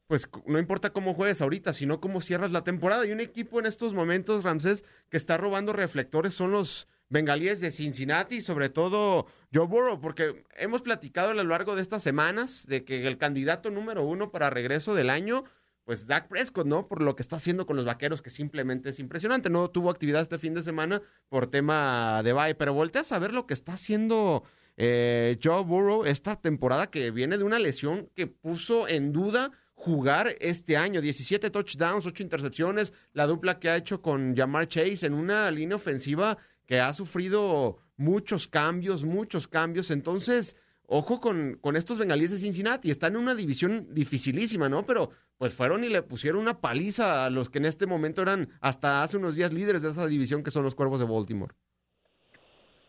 pues 0.06 0.28
no 0.46 0.58
importa 0.58 0.90
cómo 0.90 1.14
juegues 1.14 1.40
ahorita, 1.40 1.72
sino 1.72 2.00
cómo 2.00 2.20
cierras 2.20 2.50
la 2.50 2.64
temporada. 2.64 3.06
Y 3.06 3.12
un 3.12 3.20
equipo 3.20 3.60
en 3.60 3.66
estos 3.66 3.94
momentos, 3.94 4.44
Ramsés, 4.44 4.84
que 5.08 5.16
está 5.16 5.36
robando 5.36 5.72
reflectores 5.72 6.34
son 6.34 6.52
los 6.52 6.88
bengalíes 7.10 7.60
de 7.60 7.70
Cincinnati 7.70 8.40
sobre 8.40 8.70
todo 8.70 9.26
Joe 9.52 9.66
Burrow, 9.66 10.00
porque 10.00 10.44
hemos 10.56 10.80
platicado 10.80 11.30
a 11.30 11.34
lo 11.34 11.44
largo 11.44 11.76
de 11.76 11.82
estas 11.82 12.02
semanas 12.02 12.66
de 12.66 12.84
que 12.84 13.06
el 13.06 13.18
candidato 13.18 13.70
número 13.70 14.02
uno 14.02 14.30
para 14.30 14.48
regreso 14.48 14.94
del 14.94 15.10
año, 15.10 15.44
pues 15.84 16.06
Dak 16.06 16.28
Prescott, 16.28 16.66
¿no? 16.66 16.86
Por 16.86 17.02
lo 17.02 17.16
que 17.16 17.22
está 17.22 17.36
haciendo 17.36 17.66
con 17.66 17.76
los 17.76 17.84
vaqueros, 17.84 18.22
que 18.22 18.30
simplemente 18.30 18.90
es 18.90 19.00
impresionante. 19.00 19.50
No 19.50 19.68
tuvo 19.70 19.90
actividad 19.90 20.22
este 20.22 20.38
fin 20.38 20.54
de 20.54 20.62
semana 20.62 21.02
por 21.28 21.48
tema 21.48 22.22
de 22.22 22.32
bye, 22.32 22.54
pero 22.54 22.72
volteas 22.72 23.10
a 23.10 23.18
ver 23.18 23.32
lo 23.32 23.46
que 23.46 23.54
está 23.54 23.72
haciendo 23.72 24.44
eh, 24.76 25.36
Joe 25.42 25.64
Burrow 25.64 26.04
esta 26.04 26.36
temporada 26.36 26.88
que 26.88 27.10
viene 27.10 27.38
de 27.38 27.44
una 27.44 27.58
lesión 27.58 28.08
que 28.14 28.28
puso 28.28 28.86
en 28.86 29.12
duda 29.12 29.50
jugar 29.74 30.36
este 30.40 30.76
año. 30.76 31.00
17 31.00 31.50
touchdowns, 31.50 32.06
8 32.06 32.22
intercepciones, 32.22 32.92
la 33.12 33.26
dupla 33.26 33.58
que 33.58 33.70
ha 33.70 33.76
hecho 33.76 34.00
con 34.00 34.36
Jamar 34.36 34.68
Chase 34.68 35.06
en 35.06 35.14
una 35.14 35.50
línea 35.50 35.76
ofensiva 35.76 36.38
que 36.70 36.78
ha 36.78 36.92
sufrido 36.92 37.78
muchos 37.96 38.46
cambios, 38.46 39.02
muchos 39.02 39.48
cambios. 39.48 39.90
Entonces, 39.90 40.54
ojo 40.86 41.20
con, 41.20 41.58
con 41.60 41.74
estos 41.74 41.98
bengalíes 41.98 42.30
de 42.30 42.38
Cincinnati. 42.38 42.92
Están 42.92 43.16
en 43.16 43.22
una 43.22 43.34
división 43.34 43.88
dificilísima, 43.92 44.68
¿no? 44.68 44.84
Pero 44.86 45.10
pues 45.36 45.52
fueron 45.52 45.82
y 45.82 45.88
le 45.88 46.02
pusieron 46.02 46.40
una 46.40 46.60
paliza 46.60 47.26
a 47.26 47.30
los 47.30 47.50
que 47.50 47.58
en 47.58 47.64
este 47.64 47.88
momento 47.88 48.22
eran 48.22 48.50
hasta 48.60 49.02
hace 49.02 49.16
unos 49.16 49.34
días 49.34 49.52
líderes 49.52 49.82
de 49.82 49.88
esa 49.88 50.06
división 50.06 50.44
que 50.44 50.52
son 50.52 50.62
los 50.62 50.76
Cuervos 50.76 51.00
de 51.00 51.06
Baltimore. 51.06 51.52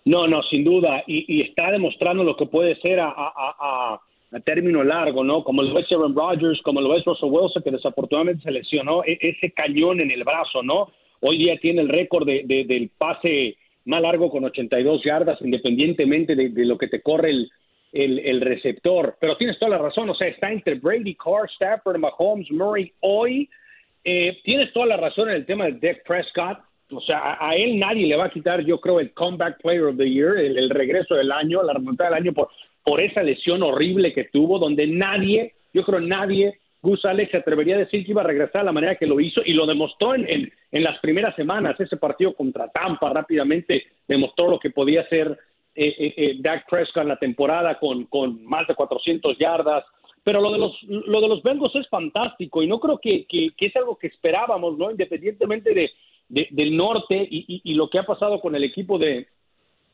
No, 0.05 0.27
no, 0.27 0.43
sin 0.43 0.63
duda. 0.63 1.03
Y, 1.07 1.41
está 1.41 1.71
demostrando 1.71 2.23
lo 2.23 2.37
que 2.37 2.45
puede 2.45 2.79
ser 2.81 2.99
a, 2.99 3.09
a, 3.09 3.99
a, 4.31 4.39
término 4.41 4.83
largo, 4.83 5.23
¿no? 5.23 5.43
Como 5.43 5.63
lo 5.63 5.79
es 5.79 5.91
Aaron 5.91 6.15
Rodgers, 6.15 6.61
como 6.61 6.81
lo 6.81 6.95
es 6.95 7.03
Russell 7.03 7.29
Wilson, 7.31 7.63
que 7.63 7.71
desafortunadamente 7.71 8.43
se 8.43 8.51
lesionó 8.51 9.03
e, 9.05 9.17
ese 9.19 9.51
cañón 9.53 10.01
en 10.01 10.11
el 10.11 10.23
brazo, 10.23 10.61
¿no? 10.61 10.91
Hoy 11.21 11.39
día 11.39 11.57
tiene 11.59 11.81
el 11.81 11.89
récord 11.89 12.27
de, 12.27 12.43
del 12.45 12.91
pase 12.95 13.57
más 13.85 14.01
largo 14.01 14.29
con 14.29 14.43
82 14.43 15.03
yardas, 15.03 15.41
independientemente 15.41 16.35
de, 16.35 16.49
de 16.49 16.65
lo 16.65 16.77
que 16.77 16.87
te 16.87 17.01
corre 17.01 17.31
el, 17.31 17.51
el, 17.93 18.41
receptor. 18.41 19.17
Pero 19.19 19.37
tienes 19.37 19.59
toda 19.59 19.71
la 19.71 19.77
razón, 19.77 20.09
o 20.09 20.15
sea, 20.15 20.27
está 20.27 20.51
entre 20.51 20.75
Brady, 20.75 21.15
Carr, 21.15 21.49
Stafford, 21.55 21.97
Mahomes, 21.97 22.49
Murray 22.51 22.91
hoy. 23.01 23.49
Eh, 24.03 24.39
tienes 24.43 24.71
toda 24.73 24.85
la 24.85 24.97
razón 24.97 25.29
en 25.29 25.35
el 25.35 25.45
tema 25.45 25.65
de 25.65 25.73
Dak 25.73 26.03
Prescott. 26.05 26.59
O 26.91 27.01
sea, 27.01 27.37
a, 27.39 27.55
él 27.55 27.79
nadie 27.79 28.07
le 28.07 28.17
va 28.17 28.25
a 28.25 28.31
quitar, 28.31 28.61
yo 28.65 28.79
creo, 28.79 28.99
el 28.99 29.13
Comeback 29.13 29.61
Player 29.61 29.83
of 29.83 29.97
the 29.97 30.09
Year, 30.09 30.37
el, 30.37 30.69
regreso 30.69 31.15
del 31.15 31.31
año, 31.31 31.63
la 31.63 31.73
remontada 31.73 32.09
del 32.09 32.19
año 32.19 32.33
por, 32.33 32.49
por 32.83 32.99
esa 32.99 33.23
lesión 33.23 33.63
horrible 33.63 34.13
que 34.13 34.25
tuvo, 34.25 34.59
donde 34.59 34.87
nadie, 34.87 35.53
yo 35.73 35.83
creo 35.83 36.01
nadie, 36.01 36.59
Gus 36.81 37.05
Alex 37.05 37.31
se 37.31 37.37
atrevería 37.37 37.75
a 37.75 37.79
decir 37.79 38.03
que 38.03 38.11
iba 38.11 38.21
a 38.21 38.25
regresar 38.25 38.61
a 38.61 38.65
la 38.65 38.71
manera 38.71 38.95
que 38.95 39.05
lo 39.05 39.19
hizo 39.19 39.41
y 39.45 39.53
lo 39.53 39.67
demostró 39.67 40.15
en, 40.15 40.51
en, 40.71 40.83
las 40.83 40.99
primeras 40.99 41.35
semanas. 41.35 41.79
Ese 41.79 41.97
partido 41.97 42.33
contra 42.33 42.69
Tampa 42.69 43.13
rápidamente 43.13 43.85
demostró 44.07 44.49
lo 44.49 44.59
que 44.59 44.71
podía 44.71 45.07
ser 45.07 45.37
eh, 45.75 45.95
eh, 45.97 46.13
eh, 46.17 46.35
Dak 46.39 46.67
Prescott 46.69 47.03
en 47.03 47.09
la 47.09 47.17
temporada 47.17 47.77
con, 47.77 48.05
con 48.05 48.43
más 48.45 48.67
de 48.67 48.73
400 48.73 49.37
yardas. 49.37 49.85
Pero 50.23 50.41
lo 50.41 50.51
de 50.51 50.59
los 50.59 50.83
lo 50.83 51.21
de 51.21 51.27
los 51.27 51.41
Bengals 51.41 51.75
es 51.75 51.87
fantástico 51.87 52.61
y 52.61 52.67
no 52.67 52.79
creo 52.79 52.99
que, 52.99 53.25
que, 53.25 53.53
es 53.57 53.75
algo 53.75 53.97
que 53.97 54.07
esperábamos, 54.07 54.77
¿no? 54.77 54.91
Independientemente 54.91 55.73
de, 55.73 56.47
del 56.51 56.77
norte 56.77 57.15
y, 57.15 57.61
y, 57.63 57.73
lo 57.73 57.89
que 57.89 57.97
ha 57.97 58.03
pasado 58.03 58.39
con 58.39 58.55
el 58.55 58.63
equipo 58.63 58.99
de, 58.99 59.27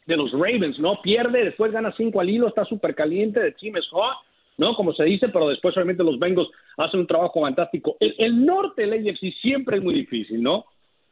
de 0.05 0.17
los 0.17 0.31
Ravens, 0.33 0.79
¿no? 0.79 1.01
Pierde, 1.01 1.45
después 1.45 1.71
gana 1.71 1.93
cinco 1.95 2.19
al 2.19 2.29
hilo, 2.29 2.47
está 2.49 2.65
súper 2.65 2.93
caliente, 2.93 3.39
de 3.39 3.53
team 3.53 3.77
es 3.77 3.87
hot, 3.89 4.17
¿no? 4.57 4.75
Como 4.75 4.93
se 4.93 5.03
dice, 5.03 5.29
pero 5.29 5.49
después 5.49 5.75
obviamente 5.75 6.03
los 6.03 6.19
Bengals 6.19 6.49
hacen 6.77 7.01
un 7.01 7.07
trabajo 7.07 7.41
fantástico. 7.41 7.97
El, 7.99 8.15
el 8.17 8.45
norte 8.45 8.85
del 8.85 9.07
AFC 9.07 9.33
siempre 9.41 9.77
es 9.77 9.83
muy 9.83 9.93
difícil, 9.93 10.41
¿no? 10.41 10.65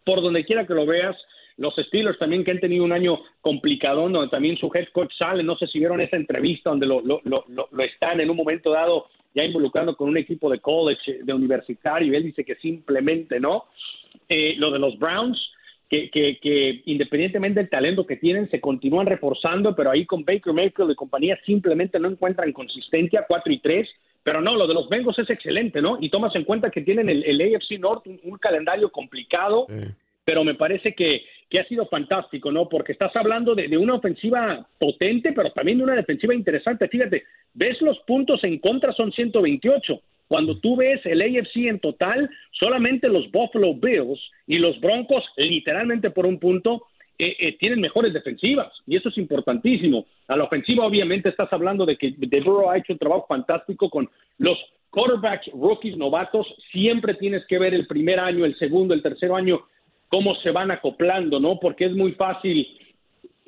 Por 0.04 0.22
donde 0.22 0.46
quiera 0.46 0.68
que 0.68 0.74
lo 0.74 0.86
veas, 0.86 1.16
los 1.58 1.74
Steelers 1.76 2.20
también 2.20 2.44
que 2.44 2.52
han 2.52 2.60
tenido 2.60 2.84
un 2.84 2.92
año 2.92 3.20
complicado, 3.42 4.10
donde 4.10 4.30
también 4.30 4.58
su 4.58 4.70
head 4.74 4.88
coach 4.92 5.14
sale, 5.18 5.44
no 5.44 5.58
sé 5.58 5.68
si 5.68 5.80
vieron 5.80 6.02
esa 6.02 6.18
entrevista 6.18 6.70
donde 6.70 6.86
lo, 6.86 7.02
lo, 7.02 7.22
lo, 7.24 7.46
lo 7.48 7.84
están 7.84 8.20
en 8.20 8.30
un 8.30 8.38
momento 8.38 8.72
dado 8.72 9.08
ya 9.36 9.44
involucrando 9.44 9.96
con 9.96 10.10
un 10.10 10.18
equipo 10.18 10.50
de 10.50 10.60
college, 10.60 11.20
de 11.24 11.34
universitario, 11.34 12.12
y 12.12 12.16
él 12.16 12.24
dice 12.24 12.46
que 12.46 12.56
simplemente 12.56 13.40
no. 13.40 13.66
Eh, 14.30 14.56
lo 14.58 14.72
de 14.72 14.80
los 14.80 14.98
Browns, 14.98 15.38
que, 15.96 16.10
que, 16.12 16.40
que, 16.40 16.82
independientemente 16.86 17.60
del 17.60 17.70
talento 17.70 18.06
que 18.06 18.18
tienen, 18.18 18.50
se 18.50 18.60
continúan 18.60 19.06
reforzando, 19.06 19.76
pero 19.76 19.92
ahí 19.92 20.06
con 20.06 20.26
Baker 20.26 20.54
Mayfield 20.54 20.92
y 20.92 20.96
compañía 20.96 21.40
simplemente 21.46 22.00
no 22.00 22.10
encuentran 22.10 22.52
consistencia, 22.52 23.26
4 23.28 23.54
y 23.54 23.60
3. 23.60 23.90
Pero 24.24 24.42
no, 24.42 24.56
lo 24.56 24.66
de 24.66 24.74
los 24.74 24.90
Bengals 24.90 25.20
es 25.20 25.30
excelente, 25.30 25.82
¿no? 25.82 25.98
Y 26.02 26.10
tomas 26.10 26.36
en 26.36 26.46
cuenta 26.46 26.72
que 26.72 26.82
tienen 26.82 27.10
el, 27.10 27.24
el 27.24 27.56
AFC 27.56 27.80
North, 27.80 28.08
un, 28.08 28.38
calendario 28.40 28.90
complicado, 28.90 29.68
pero 30.24 30.44
me 30.44 30.56
parece 30.56 30.96
que, 30.96 31.22
que 31.48 31.60
ha 31.60 31.68
sido 31.68 31.86
fantástico, 31.86 32.52
¿no? 32.52 32.68
Porque 32.68 32.94
estás 32.94 33.16
hablando 33.16 33.54
de, 33.54 33.78
una 33.78 33.94
ofensiva 33.94 34.68
potente, 34.80 35.32
pero 35.32 35.52
también 35.52 35.78
de 35.78 35.84
una 35.84 35.96
defensiva 35.96 36.34
interesante. 36.34 36.88
Fíjate, 36.88 37.24
ves 37.54 37.80
los 37.82 38.00
puntos 38.00 38.44
en 38.44 38.58
contra 38.58 38.92
son 38.94 39.12
128. 39.12 40.02
Cuando 40.28 40.58
tú 40.60 40.76
ves 40.76 41.02
el 41.06 41.22
AFC 41.22 41.68
en 41.68 41.80
total, 41.80 42.30
solamente 42.52 43.08
los 43.08 43.30
Buffalo 43.32 43.76
Bills 43.76 44.20
y 44.48 44.58
los 44.58 44.80
Broncos, 44.80 45.24
literalmente 45.38 46.10
por 46.10 46.26
un 46.26 46.40
punto, 46.40 46.84
eh, 47.18 47.36
eh, 47.40 47.58
tienen 47.60 47.80
mejores 47.80 48.12
defensivas 48.14 48.74
y 48.86 48.98
eso 48.98 49.10
es 49.10 49.18
importantísimo. 49.18 50.06
A 50.28 50.36
la 50.36 50.44
ofensiva, 50.44 50.86
obviamente, 50.86 51.30
estás 51.30 51.52
hablando 51.54 51.86
de 51.86 51.96
que 51.96 52.14
De 52.18 52.42
Burrow 52.42 52.70
ha 52.70 52.78
hecho 52.78 52.94
un 52.94 53.00
trabajo 53.00 53.26
fantástico 53.30 53.90
con 53.90 54.10
los 54.38 54.58
quarterbacks, 54.90 55.48
rookies, 55.54 55.96
novatos. 55.96 56.48
Siempre 56.72 57.14
tienes 57.14 57.46
que 57.48 57.60
ver 57.60 57.74
el 57.74 57.88
primer 57.88 58.20
año, 58.20 58.44
el 58.44 58.58
segundo, 58.58 58.94
el 58.94 59.02
tercer 59.02 59.32
año 59.32 59.62
cómo 60.10 60.36
se 60.36 60.52
van 60.52 60.72
acoplando, 60.72 61.40
¿no? 61.40 61.60
Porque 61.60 61.86
es 61.86 61.94
muy 61.94 62.14
fácil 62.14 62.68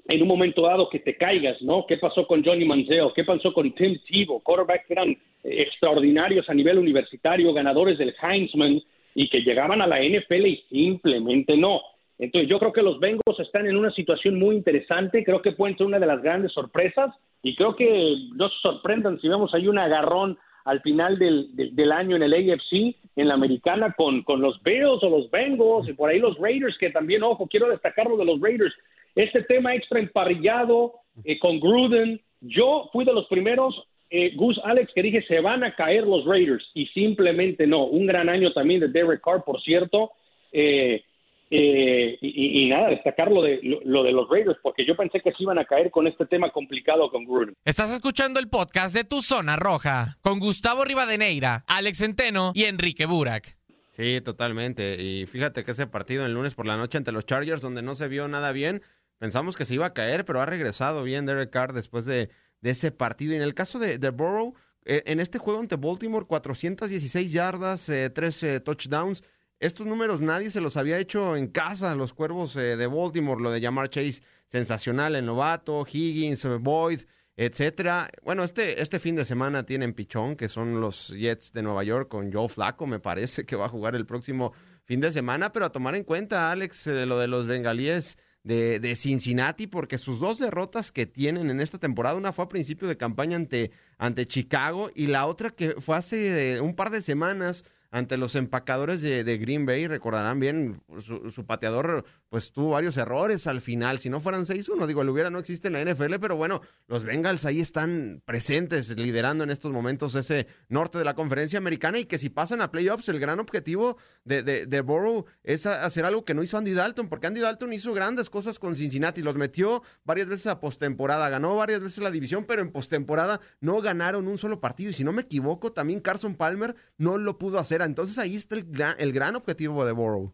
en 0.08 0.22
un 0.22 0.28
momento 0.28 0.62
dado 0.62 0.90
que 0.90 1.00
te 1.00 1.16
caigas, 1.16 1.62
¿no? 1.62 1.86
¿Qué 1.88 1.98
pasó 1.98 2.26
con 2.26 2.44
Johnny 2.44 2.66
Manziel? 2.66 3.12
¿Qué 3.14 3.24
pasó 3.24 3.54
con 3.54 3.74
Tim 3.74 4.00
Tebow? 4.08 4.42
Quarterbacks 4.42 4.86
que 4.88 4.94
eran 4.94 5.18
extraordinarios 5.44 6.50
a 6.50 6.54
nivel 6.54 6.78
universitario, 6.78 7.54
ganadores 7.54 7.98
del 7.98 8.16
Heisman 8.22 8.82
y 9.14 9.30
que 9.30 9.42
llegaban 9.42 9.82
a 9.82 9.88
la 9.88 10.00
NFL 10.00 10.46
y 10.46 10.64
simplemente 10.70 11.58
no. 11.58 11.82
Entonces 12.20 12.50
yo 12.50 12.58
creo 12.58 12.74
que 12.74 12.82
los 12.82 13.00
Bengals 13.00 13.40
están 13.40 13.68
en 13.68 13.76
una 13.76 13.92
situación 13.92 14.40
muy 14.40 14.56
interesante, 14.56 15.24
creo 15.24 15.42
que 15.42 15.52
pueden 15.52 15.78
ser 15.78 15.88
una 15.88 16.00
de 16.00 16.08
las 16.08 16.22
grandes 16.22 16.52
sorpresas 16.52 17.14
y 17.44 17.56
creo 17.56 17.76
que 17.76 18.16
no 18.36 18.50
se 18.50 18.56
sorprendan 18.62 19.20
si 19.20 19.28
vemos 19.28 19.54
ahí 19.54 19.68
un 19.68 19.78
agarrón 19.78 20.38
al 20.66 20.82
final 20.82 21.18
del, 21.18 21.50
del, 21.54 21.92
año 21.94 22.18
en 22.18 22.24
el 22.24 22.34
AFC, 22.34 22.96
en 23.16 23.28
la 23.28 23.36
americana, 23.36 23.94
con, 23.98 24.22
con 24.24 24.42
los 24.42 24.62
Bills 24.64 25.02
o 25.02 25.10
los 25.10 25.32
Bengals 25.32 25.88
y 25.88 25.94
por 25.94 26.10
ahí 26.10 26.20
los 26.20 26.38
Raiders, 26.38 26.78
que 26.78 26.90
también, 26.90 27.24
ojo, 27.24 27.48
quiero 27.48 27.70
destacar 27.70 28.08
lo 28.08 28.18
de 28.18 28.26
los 28.26 28.42
Raiders. 28.42 28.74
Este 29.18 29.44
tema 29.44 29.76
extra 29.76 30.00
emparrillado 30.00 30.94
eh, 31.24 31.40
con 31.40 31.60
Gruden, 31.60 32.22
yo 32.40 32.90
fui 32.94 33.04
de 33.04 33.14
los 33.14 33.28
primeros, 33.28 33.76
eh, 34.10 34.34
Gus 34.36 34.60
Alex, 34.64 34.92
que 34.94 35.02
dije 35.02 35.26
se 35.28 35.42
van 35.42 35.64
a 35.64 35.76
caer 35.76 36.04
los 36.06 36.26
Raiders 36.26 36.64
y 36.74 36.86
simplemente 36.88 37.68
no. 37.68 37.86
Un 37.86 38.06
gran 38.06 38.30
año 38.30 38.54
también 38.54 38.80
de 38.80 38.88
Derek 38.88 39.22
Carr, 39.22 39.44
por 39.44 39.62
cierto. 39.62 40.12
Eh, 40.52 41.04
eh, 41.50 42.18
y, 42.22 42.68
nada, 42.70 42.90
destacar 42.90 43.32
lo 43.32 43.42
de, 43.42 43.60
lo, 43.62 44.04
de 44.04 44.12
los 44.12 44.30
Raiders, 44.30 44.60
porque 44.62 44.86
yo 44.86 44.98
pensé 44.98 45.22
que 45.22 45.32
se 45.32 45.44
iban 45.44 45.58
a 45.58 45.66
caer 45.66 45.92
con 45.92 46.06
este 46.06 46.26
tema 46.26 46.52
complicado 46.52 47.10
con 47.10 47.24
Gruden. 47.24 47.56
Estás 47.64 47.94
escuchando 47.94 48.40
el 48.40 48.50
podcast 48.50 48.94
de 48.94 49.06
Tu 49.06 49.22
Zona 49.22 49.56
Roja, 49.56 50.18
con 50.22 50.40
Gustavo 50.40 50.84
Rivadeneira, 50.84 51.64
Alex 51.68 52.00
Centeno 52.00 52.52
y 52.54 52.66
Enrique 52.66 53.06
Burak. 53.06 53.58
Sí, 53.92 54.20
totalmente. 54.22 55.02
Y 55.02 55.26
fíjate 55.26 55.64
que 55.64 55.72
ese 55.72 55.88
partido 55.88 56.26
el 56.26 56.34
lunes 56.34 56.54
por 56.54 56.68
la 56.68 56.78
noche 56.78 56.98
ante 56.98 57.12
los 57.12 57.26
Chargers, 57.26 57.62
donde 57.62 57.82
no 57.82 57.96
se 57.96 58.10
vio 58.10 58.28
nada 58.28 58.52
bien, 58.52 58.82
pensamos 59.18 59.56
que 59.56 59.66
se 59.66 59.74
iba 59.74 59.86
a 59.86 59.94
caer, 59.94 60.26
pero 60.26 60.42
ha 60.42 60.46
regresado 60.46 61.04
bien 61.04 61.26
Derek 61.26 61.50
Carr 61.50 61.74
después 61.74 62.06
de, 62.06 62.30
ese 62.62 62.92
partido. 62.92 63.34
Y 63.34 63.38
en 63.38 63.44
el 63.44 63.54
caso 63.54 63.80
de, 63.80 63.98
de 63.98 64.10
Burrow, 64.10 64.54
eh, 64.86 65.04
en 65.06 65.20
este 65.20 65.38
juego 65.38 65.60
ante 65.60 65.76
Baltimore, 65.76 66.26
416 66.26 67.32
yardas, 67.32 67.88
eh, 67.90 68.10
13 68.10 68.60
touchdowns 68.60 69.24
estos 69.60 69.88
números 69.88 70.22
nadie 70.22 70.52
se 70.52 70.62
los 70.62 70.78
había 70.78 71.00
hecho 71.00 71.36
en 71.36 71.48
casa, 71.48 71.96
los 71.96 72.14
cuervos 72.14 72.56
eh, 72.56 72.78
de 72.78 72.86
Baltimore, 72.86 73.42
lo 73.42 73.50
de 73.50 73.60
llamar 73.60 73.90
Chase 73.90 74.22
sensacional, 74.48 75.16
el 75.16 75.26
novato, 75.26 75.84
Higgins, 75.92 76.46
eh, 76.46 76.58
Boyd, 76.60 77.02
etcétera. 77.36 78.08
Bueno, 78.24 78.44
este, 78.44 78.80
este 78.84 79.00
fin 79.00 79.16
de 79.16 79.26
semana 79.26 79.66
tienen 79.66 79.94
pichón, 79.94 80.36
que 80.36 80.48
son 80.48 80.80
los 80.80 81.10
Jets 81.10 81.54
de 81.54 81.64
Nueva 81.64 81.84
York 81.84 82.08
con 82.08 82.32
Joe 82.32 82.48
Flaco, 82.48 82.86
me 82.86 83.00
parece 83.00 83.46
que 83.48 83.56
va 83.56 83.66
a 83.66 83.70
jugar 83.70 83.96
el 83.96 84.06
próximo 84.06 84.54
fin 84.84 85.02
de 85.02 85.12
semana, 85.12 85.52
pero 85.52 85.66
a 85.66 85.72
tomar 85.72 85.96
en 85.96 86.04
cuenta, 86.04 86.52
Alex, 86.52 86.86
eh, 86.86 87.08
lo 87.08 87.18
de 87.18 87.28
los 87.28 87.48
bengalíes 87.48 88.20
de, 88.48 88.80
de, 88.80 88.96
Cincinnati, 88.96 89.68
porque 89.68 89.98
sus 89.98 90.20
dos 90.20 90.40
derrotas 90.40 90.92
que 90.92 91.06
tienen 91.06 91.50
en 91.50 91.60
esta 91.60 91.78
temporada, 91.78 92.18
una 92.18 92.32
fue 92.32 92.46
a 92.46 92.50
principio 92.50 92.88
de 92.88 92.98
campaña 92.98 93.36
ante, 93.36 93.72
ante 93.98 94.26
Chicago 94.26 94.90
y 94.96 95.08
la 95.08 95.26
otra 95.26 95.52
que 95.52 95.76
fue 95.82 95.98
hace 95.98 96.62
un 96.62 96.76
par 96.76 96.90
de 96.90 97.02
semanas 97.02 97.66
ante 97.92 98.18
los 98.18 98.36
empacadores 98.36 99.02
de, 99.02 99.38
Green 99.38 99.66
Bay, 99.66 99.88
recordarán 99.88 100.40
bien, 100.40 100.82
su, 101.00 101.46
pateador 101.46 102.06
pues 102.30 102.52
tuvo 102.52 102.72
varios 102.72 102.98
errores 102.98 103.48
al 103.48 103.62
final. 103.62 104.00
Si 104.00 104.10
no 104.10 104.20
fueran 104.20 104.46
6-1, 104.46 104.86
digo, 104.86 105.02
el 105.02 105.10
hubiera 105.10 105.30
no 105.30 105.40
existe 105.40 105.68
en 105.68 105.74
la 105.74 105.84
NFL, 105.84 106.16
pero 106.20 106.36
bueno, 106.36 106.62
los 106.88 107.04
Bengals 107.04 107.46
ahí 107.46 107.62
están 107.62 108.22
presentes, 108.26 108.98
liderando 108.98 109.44
en 109.44 109.50
estos 109.50 109.72
momentos 109.72 110.16
ese 110.16 110.48
norte 110.70 110.98
de 110.98 111.06
la 111.06 111.16
conferencia 111.16 111.58
americana 111.58 112.00
y 112.00 112.06
que 112.06 112.18
si 112.18 112.30
pasan 112.30 112.62
a 112.62 112.72
playoffs, 112.72 113.10
el 113.10 113.20
gran 113.20 113.40
objetivo 113.40 113.98
de, 114.26 114.44
de, 114.44 114.66
de 114.66 114.82
Borough 114.82 115.26
es 115.44 115.66
hacer 115.66 116.06
algo 116.06 116.26
que 116.26 116.34
no 116.34 116.44
hizo 116.44 116.58
Andy 116.58 116.74
Dalton, 116.74 117.10
porque 117.10 117.28
Andy 117.28 117.42
Dalton 117.42 117.74
hizo 117.74 117.94
grandes 117.94 118.30
cosas 118.30 118.60
con 118.60 118.76
Cincinnati, 118.76 119.22
los 119.22 119.36
metió 119.36 119.84
varias 120.04 120.28
veces 120.28 120.48
a 120.48 120.60
postemporada, 120.60 121.30
ganó 121.30 121.56
varias 121.56 121.82
veces 121.82 122.04
la 122.04 122.12
división, 122.12 122.46
pero 122.46 122.62
en 122.62 122.72
postemporada 122.72 123.40
no 123.60 123.82
ganaron 123.82 124.28
un 124.28 124.38
solo 124.38 124.60
partido. 124.60 124.92
Y 124.92 124.94
si 124.94 125.04
no 125.04 125.14
me 125.14 125.22
equivoco, 125.24 125.72
también 125.72 126.00
Carson 126.00 126.36
Palmer 126.36 126.76
no 126.98 127.18
lo 127.18 127.38
pudo 127.38 127.60
hacer 127.60 127.82
Entonces 127.82 128.18
ahí 128.18 128.36
está 128.36 128.56
el 128.56 128.64
gran, 128.66 128.96
el 129.00 129.14
gran 129.14 129.36
objetivo 129.36 129.86
de 129.86 129.92
Burrow. 129.92 130.34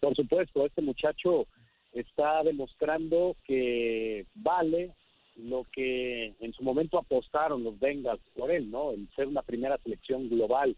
Por 0.00 0.16
supuesto, 0.16 0.64
este 0.64 0.80
muchacho 0.80 1.46
está 1.92 2.42
demostrando 2.42 3.36
que 3.44 4.24
vale 4.34 4.94
lo 5.36 5.66
que 5.72 6.32
en 6.40 6.52
su 6.54 6.62
momento 6.62 6.98
apostaron 6.98 7.62
los 7.62 7.78
Bengals 7.78 8.22
por 8.34 8.50
él, 8.50 8.70
¿no? 8.70 8.92
El 8.92 9.08
ser 9.14 9.28
una 9.28 9.42
primera 9.42 9.76
selección 9.78 10.30
global. 10.30 10.74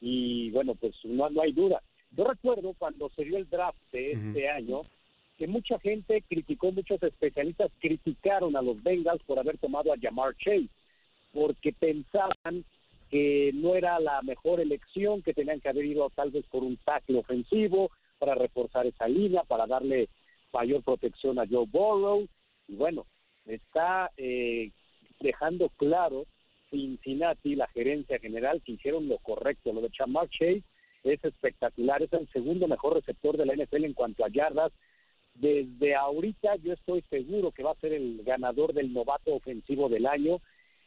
Y 0.00 0.50
bueno, 0.50 0.74
pues 0.74 0.92
no, 1.04 1.30
no 1.30 1.42
hay 1.42 1.52
duda. 1.52 1.82
Yo 2.16 2.24
recuerdo 2.24 2.74
cuando 2.76 3.08
se 3.10 3.24
dio 3.24 3.38
el 3.38 3.48
draft 3.48 3.78
de 3.92 4.12
este 4.12 4.48
año, 4.48 4.82
que 5.38 5.46
mucha 5.46 5.78
gente 5.78 6.22
criticó, 6.28 6.72
muchos 6.72 7.00
especialistas 7.02 7.70
criticaron 7.80 8.56
a 8.56 8.62
los 8.62 8.82
Bengals 8.82 9.22
por 9.22 9.38
haber 9.38 9.56
tomado 9.58 9.92
a 9.92 9.98
Jamar 10.00 10.36
Chase, 10.36 10.68
porque 11.32 11.72
pensaban 11.72 12.64
que 13.08 13.52
no 13.54 13.76
era 13.76 14.00
la 14.00 14.20
mejor 14.22 14.60
elección, 14.60 15.22
que 15.22 15.32
tenían 15.32 15.60
que 15.60 15.68
haber 15.68 15.84
ido 15.84 16.10
tal 16.10 16.32
vez 16.32 16.44
por 16.46 16.64
un 16.64 16.76
tackle 16.78 17.18
ofensivo 17.18 17.92
para 18.24 18.36
reforzar 18.36 18.86
esa 18.86 19.06
línea, 19.06 19.42
para 19.42 19.66
darle 19.66 20.08
mayor 20.50 20.82
protección 20.82 21.38
a 21.38 21.46
Joe 21.46 21.66
Burrow. 21.70 22.26
Y 22.68 22.74
bueno, 22.74 23.04
está 23.44 24.10
eh, 24.16 24.70
dejando 25.20 25.68
claro 25.76 26.24
Cincinnati, 26.70 27.54
la 27.54 27.68
gerencia 27.68 28.18
general, 28.18 28.62
que 28.64 28.72
hicieron 28.72 29.08
lo 29.08 29.18
correcto. 29.18 29.74
Lo 29.74 29.82
de 29.82 29.90
Jamar 29.90 30.30
Chase 30.30 30.62
es 31.02 31.22
espectacular, 31.22 32.02
es 32.02 32.12
el 32.14 32.26
segundo 32.32 32.66
mejor 32.66 32.94
receptor 32.94 33.36
de 33.36 33.44
la 33.44 33.54
NFL 33.54 33.84
en 33.84 33.92
cuanto 33.92 34.24
a 34.24 34.30
yardas. 34.30 34.72
Desde 35.34 35.94
ahorita 35.94 36.56
yo 36.56 36.72
estoy 36.72 37.02
seguro 37.10 37.52
que 37.52 37.62
va 37.62 37.72
a 37.72 37.80
ser 37.80 37.92
el 37.92 38.22
ganador 38.24 38.72
del 38.72 38.94
novato 38.94 39.34
ofensivo 39.34 39.90
del 39.90 40.06
año. 40.06 40.40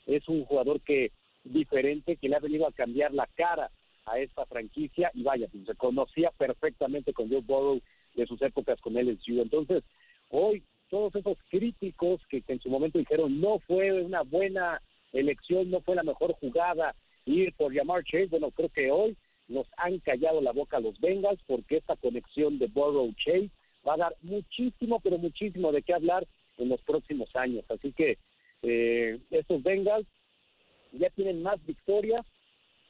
Es 0.07 0.27
un 0.27 0.43
jugador 0.45 0.81
que 0.81 1.11
diferente, 1.43 2.15
que 2.15 2.29
le 2.29 2.35
ha 2.35 2.39
venido 2.39 2.65
a 2.65 2.71
cambiar 2.71 3.13
la 3.13 3.27
cara 3.35 3.69
a 4.07 4.19
esta 4.19 4.45
franquicia 4.45 5.11
y 5.13 5.23
vaya, 5.23 5.47
pues, 5.51 5.65
se 5.65 5.75
conocía 5.75 6.31
perfectamente 6.31 7.13
con 7.13 7.29
Joe 7.29 7.41
Burrow 7.41 7.81
de 8.15 8.25
sus 8.25 8.41
épocas 8.41 8.79
con 8.81 8.95
LSU. 8.95 9.41
Entonces, 9.41 9.83
hoy 10.29 10.63
todos 10.89 11.13
esos 11.15 11.37
críticos 11.49 12.21
que, 12.29 12.41
en 12.47 12.61
su 12.61 12.69
momento 12.69 12.97
dijeron 12.97 13.39
no 13.41 13.59
fue 13.59 13.91
una 14.01 14.21
buena 14.21 14.81
elección, 15.11 15.69
no 15.69 15.81
fue 15.81 15.95
la 15.95 16.03
mejor 16.03 16.33
jugada 16.33 16.95
ir 17.25 17.53
por 17.53 17.73
llamar 17.73 18.03
Chase, 18.05 18.27
bueno, 18.27 18.51
creo 18.51 18.69
que 18.69 18.89
hoy 18.89 19.17
nos 19.49 19.67
han 19.77 19.99
callado 19.99 20.41
la 20.41 20.53
boca 20.53 20.79
los 20.79 20.99
Bengals 20.99 21.41
porque 21.45 21.77
esta 21.77 21.95
conexión 21.97 22.57
de 22.57 22.67
Burrow 22.67 23.13
Chase 23.15 23.49
va 23.85 23.95
a 23.95 23.97
dar 23.97 24.15
muchísimo, 24.21 24.99
pero 25.01 25.17
muchísimo 25.17 25.71
de 25.71 25.81
qué 25.81 25.93
hablar 25.93 26.25
en 26.57 26.69
los 26.69 26.81
próximos 26.81 27.33
años. 27.35 27.65
Así 27.69 27.91
que 27.91 28.17
eh, 28.63 29.19
estos 29.29 29.61
Bengals 29.63 30.07
ya 30.93 31.09
tienen 31.11 31.43
más 31.43 31.63
victorias 31.65 32.25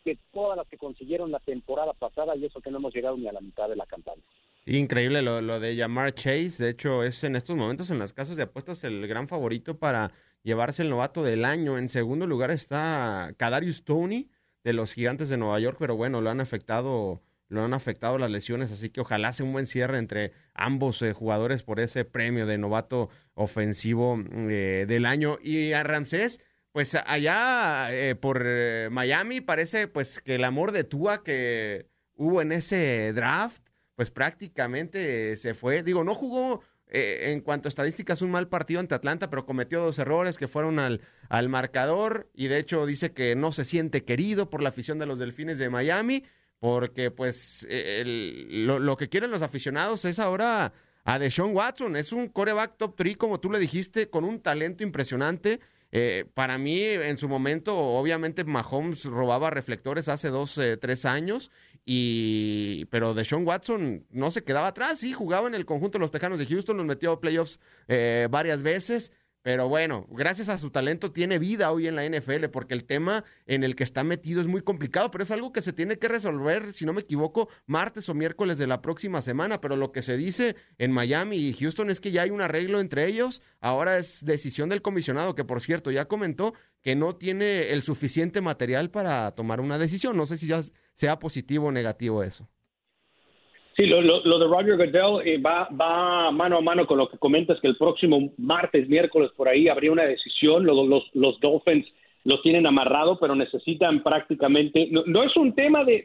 que 0.07 0.17
todas 0.31 0.55
las 0.55 0.65
que 0.69 0.77
consiguieron 0.77 1.33
la 1.33 1.39
temporada 1.41 1.91
pasada 1.91 2.33
y 2.37 2.45
eso 2.45 2.61
que 2.61 2.71
no 2.71 2.77
hemos 2.77 2.93
llegado 2.95 3.17
ni 3.17 3.27
a 3.27 3.33
la 3.33 3.41
mitad 3.41 3.67
de 3.67 3.75
la 3.75 3.85
campaña. 3.85 4.21
Sí, 4.63 4.77
increíble 4.77 5.21
lo, 5.21 5.41
lo 5.41 5.59
de 5.59 5.75
llamar 5.75 6.13
Chase. 6.13 6.63
De 6.63 6.69
hecho, 6.69 7.03
es 7.03 7.25
en 7.25 7.35
estos 7.35 7.57
momentos 7.57 7.89
en 7.89 7.99
las 7.99 8.13
casas 8.13 8.37
de 8.37 8.43
apuestas 8.43 8.85
el 8.85 9.05
gran 9.05 9.27
favorito 9.27 9.77
para 9.77 10.13
llevarse 10.43 10.83
el 10.83 10.89
novato 10.89 11.23
del 11.23 11.43
año. 11.43 11.77
En 11.77 11.89
segundo 11.89 12.25
lugar 12.25 12.51
está 12.51 13.33
Kadarius 13.35 13.83
Tony 13.83 14.29
de 14.63 14.71
los 14.71 14.93
Gigantes 14.93 15.27
de 15.27 15.37
Nueva 15.37 15.59
York, 15.59 15.75
pero 15.77 15.97
bueno, 15.97 16.21
lo 16.21 16.29
han 16.29 16.39
afectado, 16.39 17.21
lo 17.49 17.65
han 17.65 17.73
afectado 17.73 18.17
las 18.17 18.31
lesiones, 18.31 18.71
así 18.71 18.89
que 18.89 19.01
ojalá 19.01 19.33
sea 19.33 19.45
un 19.45 19.51
buen 19.51 19.65
cierre 19.65 19.97
entre 19.97 20.31
ambos 20.53 21.01
eh, 21.01 21.11
jugadores 21.11 21.63
por 21.63 21.81
ese 21.81 22.05
premio 22.05 22.45
de 22.45 22.57
novato 22.57 23.09
ofensivo 23.33 24.17
eh, 24.31 24.85
del 24.87 25.05
año. 25.05 25.37
Y 25.43 25.73
a 25.73 25.83
Ramsés, 25.83 26.39
pues 26.77 26.93
allá 26.93 27.91
eh, 27.91 28.13
por 28.13 28.45
Miami 28.91 29.41
parece 29.41 29.87
pues 29.87 30.21
que 30.21 30.35
el 30.35 30.43
amor 30.43 30.71
de 30.71 30.83
Tua 30.83 31.23
que 31.23 31.87
hubo 32.13 32.39
en 32.39 32.51
ese 32.51 33.13
draft, 33.13 33.63
pues 33.95 34.11
prácticamente 34.11 35.35
se 35.37 35.55
fue. 35.55 35.81
Digo, 35.81 36.03
no 36.03 36.13
jugó 36.13 36.61
eh, 36.85 37.31
en 37.31 37.41
cuanto 37.41 37.67
a 37.67 37.69
estadísticas, 37.69 38.21
un 38.21 38.29
mal 38.29 38.47
partido 38.47 38.79
ante 38.79 38.93
Atlanta, 38.93 39.31
pero 39.31 39.43
cometió 39.43 39.81
dos 39.81 39.97
errores 39.97 40.37
que 40.37 40.47
fueron 40.47 40.77
al, 40.77 41.01
al 41.29 41.49
marcador 41.49 42.29
y 42.35 42.45
de 42.45 42.59
hecho 42.59 42.85
dice 42.85 43.11
que 43.11 43.35
no 43.35 43.51
se 43.51 43.65
siente 43.65 44.03
querido 44.03 44.51
por 44.51 44.61
la 44.61 44.69
afición 44.69 44.99
de 44.99 45.07
los 45.07 45.17
Delfines 45.17 45.57
de 45.57 45.71
Miami, 45.71 46.25
porque 46.59 47.09
pues 47.09 47.67
lo, 47.71 48.77
lo, 48.77 48.97
que 48.97 49.09
quieren 49.09 49.31
los 49.31 49.41
aficionados 49.41 50.05
es 50.05 50.19
ahora 50.19 50.73
a 51.05 51.17
Deshaun 51.17 51.55
Watson, 51.55 51.95
es 51.95 52.11
un 52.11 52.27
coreback 52.27 52.77
top 52.77 52.95
3, 52.95 53.17
como 53.17 53.39
tú 53.39 53.49
le 53.49 53.57
dijiste, 53.57 54.11
con 54.11 54.23
un 54.25 54.39
talento 54.39 54.83
impresionante 54.83 55.59
eh, 55.91 56.25
para 56.33 56.57
mí, 56.57 56.81
en 56.81 57.17
su 57.17 57.29
momento, 57.29 57.77
obviamente 57.77 58.43
Mahomes 58.43 59.05
robaba 59.05 59.49
reflectores 59.49 60.09
hace 60.09 60.29
dos, 60.29 60.57
eh, 60.57 60.77
tres 60.77 61.05
años, 61.05 61.49
y, 61.85 62.85
pero 62.85 63.13
Deshaun 63.13 63.47
Watson 63.47 64.05
no 64.09 64.29
se 64.29 64.43
quedaba 64.43 64.67
atrás, 64.67 64.99
sí, 64.99 65.13
jugaba 65.13 65.47
en 65.47 65.55
el 65.55 65.65
conjunto 65.65 65.97
de 65.97 66.01
los 66.01 66.11
Tejanos 66.11 66.39
de 66.39 66.45
Houston, 66.45 66.75
nos 66.75 66.85
metió 66.85 67.13
a 67.13 67.21
playoffs 67.21 67.59
eh, 67.87 68.27
varias 68.29 68.63
veces, 68.63 69.13
pero 69.47 69.69
bueno, 69.69 70.05
gracias 70.09 70.49
a 70.49 70.57
su 70.57 70.71
talento 70.71 71.13
tiene 71.13 71.39
vida 71.39 71.71
hoy 71.71 71.87
en 71.87 71.95
la 71.95 72.03
NFL, 72.05 72.47
porque 72.51 72.73
el 72.73 72.83
tema 72.83 73.23
en 73.45 73.63
el 73.63 73.77
que 73.77 73.85
está 73.85 74.03
metido 74.03 74.41
es 74.41 74.47
muy 74.47 74.61
complicado, 74.61 75.09
pero 75.09 75.23
es 75.23 75.31
algo 75.31 75.53
que 75.53 75.61
se 75.61 75.71
tiene 75.71 75.97
que 75.97 76.09
resolver, 76.09 76.73
si 76.73 76.85
no 76.85 76.91
me 76.91 76.99
equivoco, 76.99 77.47
martes 77.65 78.09
o 78.09 78.13
miércoles 78.13 78.57
de 78.57 78.67
la 78.67 78.81
próxima 78.81 79.21
semana. 79.21 79.61
Pero 79.61 79.77
lo 79.77 79.93
que 79.93 80.01
se 80.01 80.17
dice 80.17 80.57
en 80.77 80.91
Miami 80.91 81.37
y 81.37 81.53
Houston 81.53 81.89
es 81.89 82.01
que 82.01 82.11
ya 82.11 82.23
hay 82.23 82.29
un 82.29 82.41
arreglo 82.41 82.81
entre 82.81 83.05
ellos. 83.05 83.41
Ahora 83.61 83.97
es 83.97 84.25
decisión 84.25 84.67
del 84.67 84.81
comisionado, 84.81 85.33
que 85.33 85.45
por 85.45 85.61
cierto 85.61 85.91
ya 85.91 86.09
comentó 86.09 86.53
que 86.81 86.97
no 86.97 87.15
tiene 87.15 87.71
el 87.71 87.83
suficiente 87.83 88.41
material 88.41 88.91
para 88.91 89.31
tomar 89.31 89.61
una 89.61 89.77
decisión. 89.77 90.17
No 90.17 90.25
sé 90.25 90.35
si 90.35 90.47
ya 90.47 90.61
sea 90.93 91.19
positivo 91.19 91.67
o 91.67 91.71
negativo 91.71 92.21
eso. 92.21 92.49
Sí, 93.77 93.85
lo, 93.85 94.01
lo, 94.01 94.39
de 94.39 94.47
Roger 94.47 94.75
Goodell 94.75 95.27
eh, 95.27 95.37
va, 95.37 95.69
va 95.69 96.31
mano 96.31 96.57
a 96.57 96.61
mano 96.61 96.87
con 96.87 96.97
lo 96.97 97.07
que 97.07 97.19
comentas, 97.19 97.59
que 97.61 97.67
el 97.67 97.77
próximo 97.77 98.33
martes, 98.37 98.89
miércoles, 98.89 99.29
por 99.37 99.47
ahí 99.47 99.67
habría 99.67 99.91
una 99.91 100.05
decisión. 100.05 100.65
Los, 100.65 100.87
los, 100.87 101.03
los 101.13 101.39
Dolphins 101.39 101.85
lo 102.23 102.41
tienen 102.41 102.65
amarrado, 102.65 103.19
pero 103.19 103.35
necesitan 103.35 104.01
prácticamente. 104.01 104.89
No, 104.89 105.21
es 105.21 105.37
un 105.37 105.53
tema 105.53 105.83
de, 105.83 106.03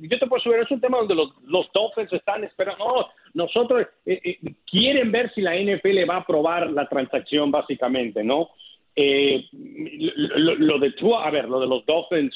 Yo 0.00 0.18
te 0.18 0.26
puedo 0.26 0.42
subir, 0.42 0.60
es 0.60 0.70
un 0.70 0.80
tema 0.80 0.96
donde 0.96 1.14
los, 1.14 1.72
Dolphins 1.74 2.10
están 2.10 2.42
esperando. 2.44 2.82
No, 2.82 3.08
nosotros 3.34 3.86
eh, 4.06 4.20
eh, 4.24 4.38
quieren 4.70 5.12
ver 5.12 5.30
si 5.34 5.42
la 5.42 5.56
NFL 5.56 6.08
va 6.08 6.14
a 6.14 6.20
aprobar 6.20 6.70
la 6.70 6.88
transacción, 6.88 7.50
básicamente, 7.50 8.24
¿no? 8.24 8.48
lo, 8.96 10.54
lo, 10.56 10.78
de 10.78 10.94
a 11.22 11.30
ver, 11.30 11.48
lo 11.50 11.60
de 11.60 11.66
los 11.66 11.84
Dolphins, 11.84 12.34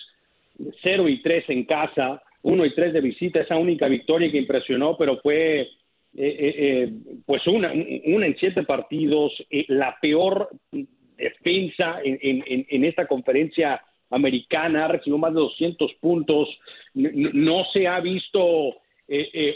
0 0.82 1.08
y 1.08 1.22
3 1.22 1.44
en 1.48 1.64
casa 1.64 2.22
1 2.42 2.66
y 2.66 2.74
3 2.74 2.92
de 2.92 3.00
visita, 3.00 3.40
esa 3.40 3.56
única 3.56 3.88
victoria 3.88 4.30
que 4.30 4.38
impresionó, 4.38 4.96
pero 4.96 5.18
fue 5.18 5.60
eh, 5.60 5.66
eh, 6.14 6.54
eh, 6.58 6.92
pues 7.24 7.46
una, 7.46 7.72
una 7.72 8.26
en 8.26 8.36
siete 8.38 8.64
partidos, 8.64 9.32
la 9.68 9.96
peor 10.00 10.50
defensa 11.16 12.00
en, 12.04 12.18
en, 12.20 12.66
en, 12.68 12.84
esta 12.84 13.06
conferencia 13.06 13.80
americana, 14.10 14.88
recibió 14.88 15.16
más 15.16 15.32
de 15.32 15.40
200 15.40 15.94
puntos, 15.94 16.48
no, 16.94 17.64
se 17.72 17.86
ha 17.86 17.98
visto 18.00 18.76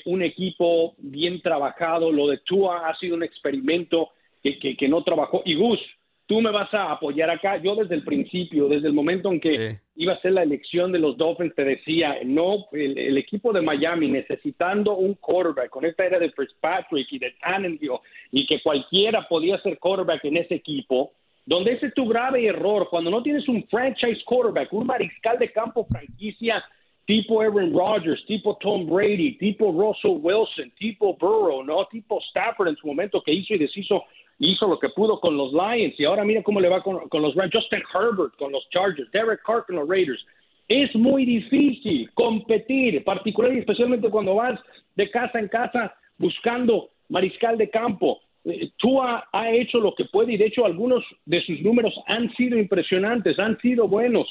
un 0.06 0.22
equipo 0.22 0.94
bien 0.98 1.42
trabajado, 1.42 2.10
lo 2.10 2.28
de 2.28 2.38
Tua 2.38 2.88
ha 2.88 2.96
sido 2.96 3.16
un 3.16 3.22
experimento 3.22 4.10
que, 4.42 4.76
que 4.76 4.88
no 4.88 5.02
trabajó, 5.02 5.42
y 5.44 5.56
Gus, 5.56 5.80
tú 6.26 6.40
me 6.40 6.50
vas 6.50 6.72
a 6.74 6.92
apoyar 6.92 7.30
acá. 7.30 7.56
Yo 7.56 7.74
desde 7.76 7.94
el 7.94 8.04
principio, 8.04 8.68
desde 8.68 8.88
el 8.88 8.92
momento 8.92 9.32
en 9.32 9.40
que 9.40 9.78
iba 9.94 10.12
a 10.12 10.20
ser 10.20 10.32
la 10.32 10.42
elección 10.42 10.92
de 10.92 10.98
los 10.98 11.16
Dolphins, 11.16 11.54
te 11.54 11.64
decía, 11.64 12.18
no, 12.24 12.66
el, 12.72 13.16
equipo 13.16 13.52
de 13.52 13.62
Miami 13.62 14.08
necesitando 14.08 14.96
un 14.96 15.14
quarterback 15.14 15.70
con 15.70 15.84
esta 15.84 16.04
era 16.04 16.18
de 16.18 16.30
Fitzpatrick 16.30 17.12
y 17.12 17.18
de 17.18 17.34
Tannenhill 17.40 17.92
y 18.32 18.46
que 18.46 18.60
cualquiera 18.62 19.26
podía 19.28 19.60
ser 19.62 19.78
quarterback 19.78 20.24
en 20.24 20.36
ese 20.38 20.56
equipo, 20.56 21.12
donde 21.44 21.72
ese 21.72 21.86
es 21.86 21.94
tu 21.94 22.06
grave 22.06 22.44
error, 22.44 22.88
cuando 22.90 23.10
no 23.10 23.22
tienes 23.22 23.48
un 23.48 23.64
franchise 23.68 24.22
quarterback, 24.24 24.72
un 24.72 24.86
mariscal 24.86 25.38
de 25.38 25.52
campo 25.52 25.86
franquicia 25.88 26.62
tipo 27.06 27.40
Aaron 27.40 27.72
Rodgers, 27.72 28.24
tipo 28.26 28.56
Tom 28.60 28.86
Brady, 28.86 29.38
tipo 29.38 29.70
Russell 29.70 30.18
Wilson, 30.20 30.72
tipo 30.76 31.16
Burrow, 31.16 31.62
¿no? 31.62 31.86
Tipo 31.86 32.20
Stafford 32.30 32.68
en 32.68 32.76
su 32.76 32.88
momento 32.88 33.22
que 33.22 33.32
hizo 33.32 33.54
y 33.54 33.58
deshizo 33.58 34.04
hizo 34.38 34.66
lo 34.68 34.78
que 34.78 34.90
pudo 34.90 35.20
con 35.20 35.36
los 35.36 35.52
Lions 35.52 35.98
y 35.98 36.04
ahora 36.04 36.24
mira 36.24 36.42
cómo 36.42 36.60
le 36.60 36.68
va 36.68 36.82
con, 36.82 37.22
los 37.22 37.34
Rams, 37.34 37.52
Justin 37.52 37.82
Herbert 37.94 38.36
con 38.36 38.52
los 38.52 38.68
Chargers, 38.70 39.10
Derek 39.12 39.42
Carr 39.42 39.64
con 39.66 39.76
los 39.76 39.88
Raiders. 39.88 40.24
Es 40.68 40.94
muy 40.94 41.24
difícil 41.24 42.10
competir, 42.14 43.02
particularmente 43.04 43.60
y 43.60 43.62
especialmente 43.62 44.10
cuando 44.10 44.34
vas 44.34 44.58
de 44.94 45.10
casa 45.10 45.38
en 45.38 45.48
casa 45.48 45.94
buscando 46.18 46.90
mariscal 47.08 47.56
de 47.56 47.70
campo. 47.70 48.20
Eh, 48.44 48.70
Tua 48.76 49.28
ha 49.32 49.50
hecho 49.50 49.78
lo 49.78 49.94
que 49.94 50.06
puede 50.06 50.34
y 50.34 50.36
de 50.36 50.46
hecho 50.46 50.66
algunos 50.66 51.04
de 51.24 51.40
sus 51.42 51.60
números 51.62 51.94
han 52.06 52.34
sido 52.34 52.58
impresionantes, 52.58 53.38
han 53.38 53.58
sido 53.60 53.88
buenos. 53.88 54.26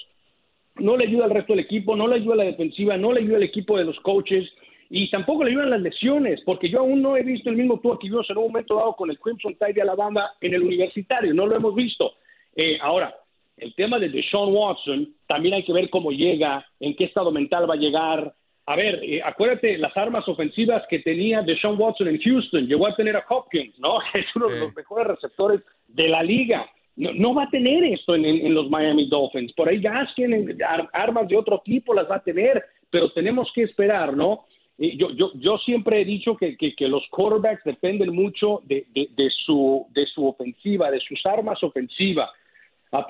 No 0.75 0.97
le 0.97 1.05
ayuda 1.05 1.25
al 1.25 1.31
resto 1.31 1.53
del 1.53 1.63
equipo, 1.63 1.95
no 1.95 2.07
le 2.07 2.15
ayuda 2.15 2.33
a 2.33 2.37
la 2.37 2.43
defensiva, 2.43 2.97
no 2.97 3.13
le 3.13 3.21
ayuda 3.21 3.37
al 3.37 3.43
equipo 3.43 3.77
de 3.77 3.85
los 3.85 3.99
coaches 4.01 4.45
y 4.89 5.09
tampoco 5.09 5.43
le 5.43 5.51
ayudan 5.51 5.71
las 5.71 5.81
lesiones, 5.81 6.41
porque 6.45 6.69
yo 6.69 6.79
aún 6.79 7.01
no 7.01 7.17
he 7.17 7.23
visto 7.23 7.49
el 7.49 7.55
mismo 7.55 7.79
tour 7.79 7.97
que 7.99 8.07
vimos 8.07 8.29
en 8.29 8.37
un 8.37 8.47
momento 8.47 8.75
dado 8.75 8.95
con 8.95 9.09
el 9.09 9.19
Crimson 9.19 9.55
Tide 9.55 9.73
de 9.73 9.81
Alabama 9.81 10.31
en 10.41 10.53
el 10.53 10.63
universitario, 10.63 11.33
no 11.33 11.47
lo 11.47 11.55
hemos 11.55 11.73
visto. 11.73 12.13
Eh, 12.55 12.77
ahora, 12.81 13.13
el 13.57 13.73
tema 13.73 13.99
de 13.99 14.09
Deshaun 14.09 14.53
Watson, 14.53 15.13
también 15.27 15.55
hay 15.55 15.63
que 15.63 15.73
ver 15.73 15.89
cómo 15.89 16.11
llega, 16.11 16.65
en 16.79 16.95
qué 16.95 17.05
estado 17.05 17.31
mental 17.31 17.69
va 17.69 17.75
a 17.75 17.77
llegar. 17.77 18.33
A 18.67 18.75
ver, 18.75 18.99
eh, 19.03 19.21
acuérdate 19.23 19.77
las 19.77 19.95
armas 19.95 20.27
ofensivas 20.27 20.83
que 20.89 20.99
tenía 20.99 21.41
Deshaun 21.41 21.79
Watson 21.79 22.07
en 22.07 22.19
Houston. 22.19 22.67
Llegó 22.67 22.87
a 22.87 22.95
tener 22.95 23.15
a 23.15 23.25
Hopkins, 23.27 23.77
¿no? 23.79 23.99
Es 24.13 24.25
uno 24.35 24.47
de 24.47 24.59
los 24.59 24.75
mejores 24.75 25.07
receptores 25.07 25.61
de 25.87 26.09
la 26.09 26.23
liga. 26.23 26.69
No, 26.97 27.33
va 27.33 27.43
a 27.43 27.49
tener 27.49 27.83
esto 27.83 28.15
en, 28.15 28.53
los 28.53 28.69
Miami 28.69 29.09
Dolphins. 29.09 29.51
Por 29.51 29.67
ahí 29.67 29.81
Gaskin, 29.81 30.57
armas 30.93 31.27
de 31.27 31.35
otro 31.35 31.61
tipo 31.65 31.93
las 31.93 32.09
va 32.09 32.15
a 32.15 32.23
tener, 32.23 32.63
pero 32.89 33.11
tenemos 33.11 33.51
que 33.53 33.63
esperar, 33.63 34.15
¿no? 34.15 34.45
Yo, 34.77 35.11
yo, 35.11 35.31
yo 35.35 35.57
siempre 35.59 36.01
he 36.01 36.05
dicho 36.05 36.35
que, 36.35 36.57
que, 36.57 36.87
los 36.87 37.07
quarterbacks 37.09 37.63
dependen 37.63 38.13
mucho 38.13 38.61
de, 38.65 38.85
de, 38.93 39.29
su, 39.45 39.87
de 39.91 40.05
su 40.07 40.27
ofensiva, 40.27 40.91
de 40.91 40.99
sus 40.99 41.21
armas 41.25 41.63
ofensivas 41.63 42.29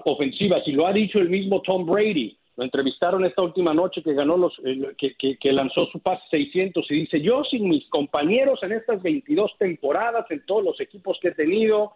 ofensivas, 0.05 0.67
y 0.67 0.71
lo 0.71 0.87
ha 0.87 0.93
dicho 0.93 1.19
el 1.19 1.29
mismo 1.29 1.61
Tom 1.61 1.85
Brady. 1.85 2.37
Lo 2.57 2.63
entrevistaron 2.63 3.25
esta 3.25 3.41
última 3.41 3.73
noche 3.73 4.01
que 4.01 4.13
ganó 4.13 4.37
los, 4.37 4.53
eh, 4.65 4.95
que, 4.97 5.37
que, 5.37 5.51
lanzó 5.51 5.87
su 5.87 5.99
pase 5.99 6.23
600 6.31 6.89
y 6.89 6.95
dice, 7.01 7.21
yo 7.21 7.43
sin 7.43 7.67
mis 7.67 7.85
compañeros 7.89 8.59
en 8.63 8.71
estas 8.71 9.01
22 9.03 9.51
temporadas, 9.59 10.25
en 10.31 10.45
todos 10.45 10.63
los 10.63 10.79
equipos 10.79 11.19
que 11.21 11.29
he 11.29 11.35
tenido, 11.35 11.91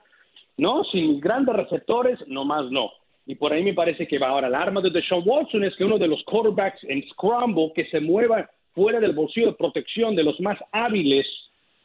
no, 0.57 0.83
sin 0.83 1.11
mis 1.11 1.21
grandes 1.21 1.55
receptores, 1.55 2.19
nomás 2.27 2.69
no. 2.71 2.91
Y 3.25 3.35
por 3.35 3.53
ahí 3.53 3.63
me 3.63 3.73
parece 3.73 4.07
que 4.07 4.19
va 4.19 4.29
ahora. 4.29 4.47
El 4.47 4.55
arma 4.55 4.81
de 4.81 4.89
Deshaun 4.89 5.23
Watson 5.25 5.63
es 5.63 5.75
que 5.77 5.85
uno 5.85 5.97
de 5.97 6.07
los 6.07 6.21
quarterbacks 6.23 6.83
en 6.83 7.07
scramble 7.09 7.71
que 7.73 7.85
se 7.85 8.01
mueva 8.01 8.49
fuera 8.73 8.99
del 8.99 9.13
bolsillo 9.13 9.47
de 9.47 9.53
protección 9.53 10.15
de 10.15 10.23
los 10.23 10.39
más 10.39 10.57
hábiles 10.71 11.27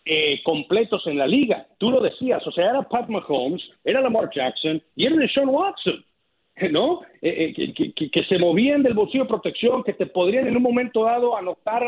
eh, 0.06 0.42
completos 0.44 1.06
en 1.06 1.18
la 1.18 1.26
liga. 1.26 1.66
Tú 1.78 1.90
lo 1.90 2.00
decías, 2.00 2.46
o 2.46 2.52
sea, 2.52 2.70
era 2.70 2.82
Pat 2.82 3.08
Mahomes, 3.08 3.62
era 3.82 4.00
Lamar 4.00 4.28
Jackson 4.34 4.82
y 4.94 5.06
era 5.06 5.16
Deshaun 5.16 5.48
Watson, 5.48 6.04
¿no? 6.70 7.00
Eh, 7.22 7.54
eh, 7.56 7.92
que, 7.94 8.24
se 8.24 8.38
movían 8.38 8.82
del 8.82 8.94
bolsillo 8.94 9.24
de 9.24 9.30
protección, 9.30 9.82
que 9.82 9.94
te 9.94 10.06
podrían 10.06 10.46
en 10.46 10.56
un 10.56 10.62
momento 10.62 11.04
dado 11.04 11.36
anotar 11.36 11.82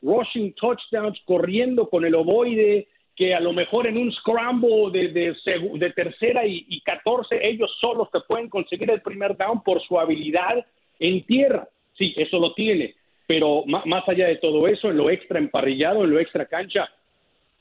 rushing 0.00 0.52
touchdowns 0.54 1.20
corriendo 1.24 1.88
con 1.88 2.04
el 2.04 2.14
ovoide, 2.14 2.86
que 3.16 3.34
a 3.34 3.40
lo 3.40 3.52
mejor 3.52 3.86
en 3.86 3.96
un 3.96 4.12
scramble 4.12 4.90
de, 4.92 5.08
de, 5.08 5.90
tercera 5.90 6.46
y, 6.46 6.66
y 6.68 6.80
14 6.82 7.48
ellos 7.48 7.74
solos 7.80 8.10
te 8.12 8.20
pueden 8.20 8.48
conseguir 8.48 8.90
el 8.90 9.00
primer 9.00 9.36
down 9.36 9.62
por 9.62 9.82
su 9.82 9.98
habilidad 9.98 10.64
en 11.00 11.24
tierra. 11.24 11.68
Sí, 11.94 12.14
eso 12.16 12.38
lo 12.38 12.52
tiene 12.52 12.94
pero 13.26 13.64
más 13.66 14.08
allá 14.08 14.28
de 14.28 14.36
todo 14.36 14.68
eso, 14.68 14.90
en 14.90 14.96
lo 14.96 15.10
extra 15.10 15.38
emparrillado, 15.38 16.04
en 16.04 16.10
lo 16.10 16.20
extra 16.20 16.46
cancha, 16.46 16.88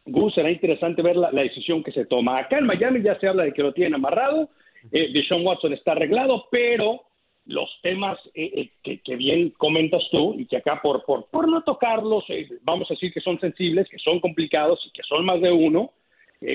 Gus, 0.05 0.35
será 0.35 0.51
interesante 0.51 1.01
ver 1.01 1.15
la, 1.15 1.31
decisión 1.31 1.83
que 1.83 1.91
se 1.91 2.05
toma. 2.05 2.37
Acá 2.37 2.59
en 2.59 2.65
Miami 2.65 3.01
ya 3.01 3.19
se 3.19 3.27
habla 3.27 3.43
de 3.43 3.53
que 3.53 3.63
lo 3.63 3.73
tienen 3.73 3.95
amarrado, 3.95 4.49
eh, 4.91 5.11
de 5.11 5.25
Sean 5.25 5.45
Watson 5.45 5.73
está 5.73 5.93
arreglado, 5.93 6.47
pero 6.51 7.01
los 7.47 7.69
temas 7.81 8.19
eh, 8.35 8.69
eh, 8.83 8.99
que, 9.03 9.15
bien 9.15 9.51
comentas 9.51 10.03
tú 10.11 10.35
y 10.37 10.45
que 10.45 10.57
acá 10.57 10.79
por, 10.81 11.03
por, 11.05 11.25
por 11.25 11.47
no 11.47 11.63
tocarlos, 11.63 12.25
vamos 12.61 12.89
a 12.89 12.93
decir 12.93 13.11
que 13.11 13.21
son 13.21 13.39
sensibles, 13.39 13.89
que 13.89 13.97
son 13.97 14.19
complicados 14.19 14.79
y 14.87 14.91
que 14.91 15.03
son 15.03 15.25
más 15.25 15.41
de 15.41 15.51
uno, 15.51 15.91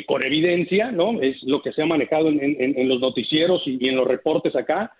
con 0.07 0.23
evidencia, 0.23 0.93
¿no? 0.93 1.21
Es 1.21 1.43
lo 1.43 1.63
que 1.63 1.73
se 1.73 1.83
ha 1.83 1.87
manejado 1.87 2.29
en, 2.29 2.89
los 2.89 3.01
noticieros 3.01 3.63
y, 3.67 3.89
en 3.89 3.97
los 3.97 4.07
reportes 4.07 4.55
acá 4.55 4.93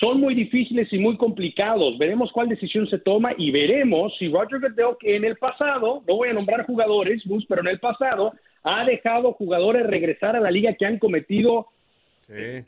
son 0.00 0.20
muy 0.20 0.34
difíciles 0.34 0.92
y 0.92 0.98
muy 0.98 1.16
complicados. 1.16 1.96
Veremos 1.98 2.30
cuál 2.32 2.48
decisión 2.48 2.88
se 2.88 2.98
toma 2.98 3.32
y 3.36 3.50
veremos 3.50 4.14
si 4.18 4.28
Roger 4.28 4.60
Goodell, 4.60 4.96
que 5.00 5.16
en 5.16 5.24
el 5.24 5.36
pasado, 5.36 6.02
no 6.06 6.16
voy 6.16 6.28
a 6.28 6.34
nombrar 6.34 6.66
jugadores, 6.66 7.22
pero 7.48 7.62
en 7.62 7.68
el 7.68 7.80
pasado 7.80 8.32
ha 8.62 8.84
dejado 8.84 9.32
jugadores 9.32 9.86
regresar 9.86 10.36
a 10.36 10.40
la 10.40 10.50
liga 10.50 10.74
que 10.74 10.86
han 10.86 10.98
cometido, 10.98 11.68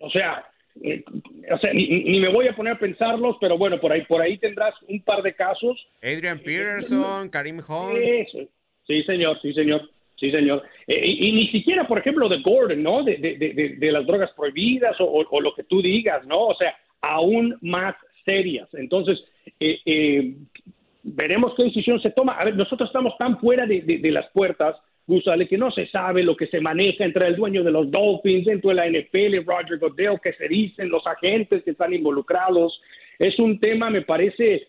o 0.01 0.11
sea, 0.11 0.47
eh, 0.83 1.03
o 1.51 1.59
sea 1.59 1.73
ni, 1.73 2.21
me 2.21 2.33
voy 2.33 2.47
a 2.47 2.55
poner 2.55 2.75
a 2.75 2.79
pensarlos, 2.79 3.37
pero 3.41 3.59
bueno, 3.59 3.81
por 3.81 3.93
ahí 3.93 4.03
por 4.03 4.23
ahí 4.23 4.39
tendrás 4.39 4.75
un 4.89 5.03
par 5.03 5.23
de 5.23 5.35
casos. 5.35 5.77
Adrian 6.03 6.39
Peterson, 6.39 7.29
Karim 7.29 7.59
Hunt. 7.59 8.49
Sí, 8.87 9.03
señor, 9.03 9.39
sí, 9.43 9.53
señor. 9.53 9.83
Sí, 10.19 10.33
señor. 10.33 10.65
Eh, 10.87 11.01
y, 11.07 11.31
ni 11.31 11.47
siquiera, 11.49 11.87
por 11.87 11.99
ejemplo, 11.99 12.29
de 12.29 12.41
Gordon, 12.41 12.83
¿no? 12.83 13.05
De, 13.05 13.19
de, 13.19 13.77
de, 13.79 13.93
las 13.93 14.05
drogas 14.05 14.31
prohibidas 14.33 15.01
o, 15.01 15.25
o, 15.31 15.41
lo 15.41 15.55
que 15.55 15.63
tú 15.63 15.81
digas, 15.81 16.27
¿no? 16.27 16.47
O 16.47 16.55
sea, 16.57 16.77
aún 17.03 17.57
más 17.61 17.95
serias. 18.25 18.69
Entonces, 18.75 19.23
eh, 19.61 19.81
eh, 19.85 20.35
veremos 21.03 21.55
qué 21.57 21.65
decisión 21.65 22.01
se 22.01 22.11
toma. 22.11 22.35
A 22.35 22.45
ver, 22.45 22.57
nosotros 22.57 22.89
estamos 22.89 23.17
tan 23.19 23.39
fuera 23.39 23.67
de, 23.67 24.01
las 24.11 24.29
puertas, 24.33 24.77
Gusale, 25.07 25.49
que 25.49 25.57
no 25.57 25.71
se 25.71 25.87
sabe 25.89 26.23
lo 26.23 26.37
que 26.37 26.47
se 26.49 26.61
maneja 26.61 27.05
entre 27.05 27.27
el 27.27 27.37
dueño 27.37 27.65
de 27.65 27.71
los 27.71 27.91
Dolphins, 27.91 28.47
dentro 28.47 28.71
de 28.71 28.77
la 28.77 28.89
NFL, 28.89 29.45
Roger 29.47 29.79
Goodell, 29.79 30.21
que 30.23 30.35
se 30.35 30.49
dicen, 30.49 30.91
los 30.91 31.07
agentes 31.07 31.65
que 31.65 31.71
están 31.71 31.93
involucrados. 31.95 32.81
Es 33.19 33.39
un 33.39 33.59
tema, 33.59 33.91
me 33.91 34.03
parece, 34.03 34.69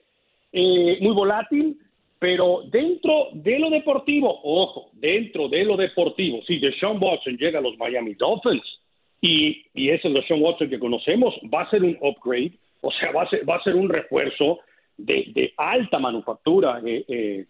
eh, 0.53 0.97
muy 1.01 1.13
volátil, 1.13 1.77
pero 2.19 2.63
dentro 2.69 3.29
de 3.33 3.59
lo 3.59 3.69
deportivo, 3.69 4.39
ojo, 4.43 4.89
dentro 4.93 5.47
de 5.47 5.63
lo 5.63 5.77
deportivo, 5.77 6.41
si 6.45 6.59
Deshaun 6.59 7.01
Watson 7.01 7.37
llega 7.37 7.59
a 7.59 7.61
los 7.61 7.77
Miami 7.77 8.13
Dolphins, 8.15 8.63
y, 9.21 9.65
y 9.73 9.89
es 9.89 10.01
Sean 10.01 10.41
Watson 10.41 10.69
que 10.69 10.79
conocemos, 10.79 11.35
va 11.53 11.63
a 11.63 11.69
ser 11.69 11.83
un 11.83 11.97
upgrade, 12.01 12.53
o 12.81 12.91
sea, 12.91 13.11
va 13.11 13.23
a 13.23 13.29
ser, 13.29 13.47
va 13.47 13.55
a 13.55 13.63
ser 13.63 13.75
un 13.75 13.89
refuerzo 13.89 14.59
de, 14.97 15.31
de 15.33 15.53
alta 15.57 15.99
manufactura, 15.99 16.81
eh, 16.85 17.05
eh. 17.07 17.45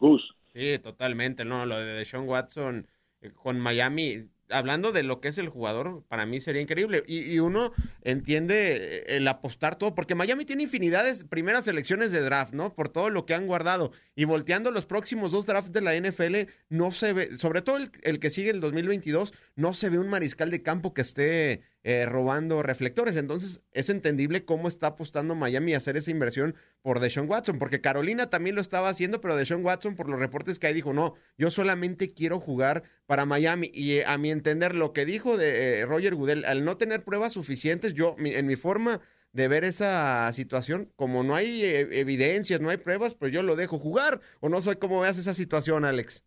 Sí, 0.53 0.79
totalmente, 0.79 1.45
no, 1.45 1.65
lo 1.65 1.79
de 1.79 2.05
Sean 2.05 2.27
Watson 2.27 2.87
eh, 3.21 3.31
con 3.33 3.59
Miami 3.59 4.25
hablando 4.49 4.91
de 4.91 5.03
lo 5.03 5.21
que 5.21 5.27
es 5.29 5.37
el 5.37 5.49
jugador, 5.49 6.03
para 6.07 6.25
mí 6.25 6.39
sería 6.39 6.61
increíble. 6.61 7.03
Y, 7.07 7.39
uno 7.39 7.71
entiende 8.01 9.05
el 9.07 9.27
apostar 9.27 9.77
todo, 9.77 9.95
porque 9.95 10.15
Miami 10.15 10.45
tiene 10.45 10.63
infinidades 10.63 11.23
primeras 11.23 11.65
selecciones 11.65 12.11
de 12.11 12.21
draft, 12.21 12.53
¿no? 12.53 12.73
Por 12.73 12.89
todo 12.89 13.09
lo 13.09 13.25
que 13.25 13.33
han 13.33 13.47
guardado. 13.47 13.91
Y 14.15 14.25
volteando 14.25 14.71
los 14.71 14.85
próximos 14.85 15.31
dos 15.31 15.45
drafts 15.45 15.71
de 15.71 15.81
la 15.81 15.95
NFL, 15.95 16.51
no 16.69 16.91
se 16.91 17.13
ve, 17.13 17.37
sobre 17.37 17.61
todo 17.61 17.77
el 18.03 18.19
que 18.19 18.29
sigue 18.29 18.49
el 18.49 18.61
2022, 18.61 19.33
no 19.55 19.73
se 19.73 19.89
ve 19.89 19.99
un 19.99 20.09
mariscal 20.09 20.51
de 20.51 20.63
campo 20.63 20.93
que 20.93 21.01
esté 21.01 21.61
eh, 21.83 22.05
robando 22.05 22.61
reflectores. 22.61 23.15
Entonces 23.15 23.61
es 23.71 23.89
entendible 23.89 24.43
cómo 24.43 24.67
está 24.67 24.87
apostando 24.87 25.35
Miami 25.35 25.73
a 25.73 25.77
hacer 25.77 25.95
esa 25.97 26.11
inversión 26.11 26.55
por 26.81 26.99
Deshaun 26.99 27.29
Watson, 27.29 27.57
porque 27.57 27.81
Carolina 27.81 28.29
también 28.29 28.55
lo 28.55 28.61
estaba 28.61 28.89
haciendo, 28.89 29.21
pero 29.21 29.37
Deshaun 29.37 29.65
Watson, 29.65 29.95
por 29.95 30.09
los 30.09 30.19
reportes 30.19 30.59
que 30.59 30.67
hay, 30.67 30.73
dijo, 30.73 30.93
no, 30.93 31.15
yo 31.37 31.51
solamente 31.51 32.13
quiero 32.13 32.39
jugar 32.39 32.83
para 33.05 33.25
Miami. 33.25 33.71
Y 33.73 33.93
eh, 33.93 34.05
a 34.05 34.17
mi 34.17 34.31
entender, 34.31 34.75
lo 34.75 34.93
que 34.93 35.05
dijo 35.05 35.37
de 35.37 35.79
eh, 35.79 35.85
Roger 35.85 36.15
Goodell, 36.15 36.45
al 36.45 36.65
no 36.65 36.77
tener 36.77 37.03
pruebas 37.03 37.33
suficientes, 37.33 37.93
yo, 37.93 38.15
en 38.19 38.45
mi 38.45 38.55
forma 38.55 39.01
de 39.31 39.47
ver 39.47 39.63
esa 39.63 40.31
situación, 40.33 40.91
como 40.95 41.23
no 41.23 41.35
hay 41.35 41.63
evidencias, 41.63 42.59
no 42.61 42.69
hay 42.69 42.77
pruebas, 42.77 43.15
pues 43.15 43.31
yo 43.31 43.43
lo 43.43 43.55
dejo 43.55 43.77
jugar. 43.79 44.21
O 44.39 44.49
no 44.49 44.61
sé 44.61 44.77
cómo 44.77 45.01
veas 45.01 45.17
esa 45.17 45.33
situación, 45.33 45.85
Alex 45.85 46.23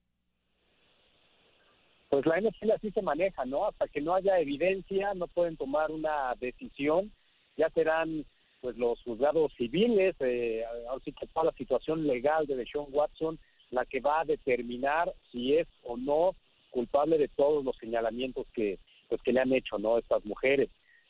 pues 2.13 2.27
la 2.27 2.39
NFL 2.39 2.73
así 2.73 2.91
se 2.91 3.01
maneja, 3.01 3.47
¿no? 3.47 3.65
Hasta 3.65 3.89
que 3.89 4.03
no 4.03 4.15
haya 4.15 4.39
evidencia, 4.39 5.15
no 5.15 5.29
pueden 5.29 5.57
tomar 5.57 5.91
una 5.91 6.35
decisión, 6.39 7.11
ya 7.57 7.71
serán 7.71 8.27
pues 8.61 8.77
los 8.77 9.01
juzgados 9.03 9.51
civiles, 9.57 10.15
eh, 10.21 10.63
así 10.95 11.13
que 11.13 11.27
toda 11.29 11.47
la 11.47 11.53
situación 11.53 12.07
legal 12.07 12.47
de 12.47 12.57
Deshaun 12.57 12.89
Watson, 12.93 13.39
la 13.71 13.87
que 13.87 14.01
va 14.01 14.21
a 14.21 14.25
determinar 14.27 15.11
si 15.31 15.57
es 15.57 15.67
o 15.85 15.97
no 15.97 16.37
culpable 16.71 17.17
de 17.17 17.29
todos 17.29 17.65
los 17.65 17.79
señalamientos 17.79 18.47
que 18.53 18.79
pues 19.09 19.23
que 19.23 19.33
le 19.33 19.41
han 19.41 19.55
hecho, 19.55 19.79
¿no? 19.79 19.97
Estas 19.97 20.23
mujeres. 20.27 20.69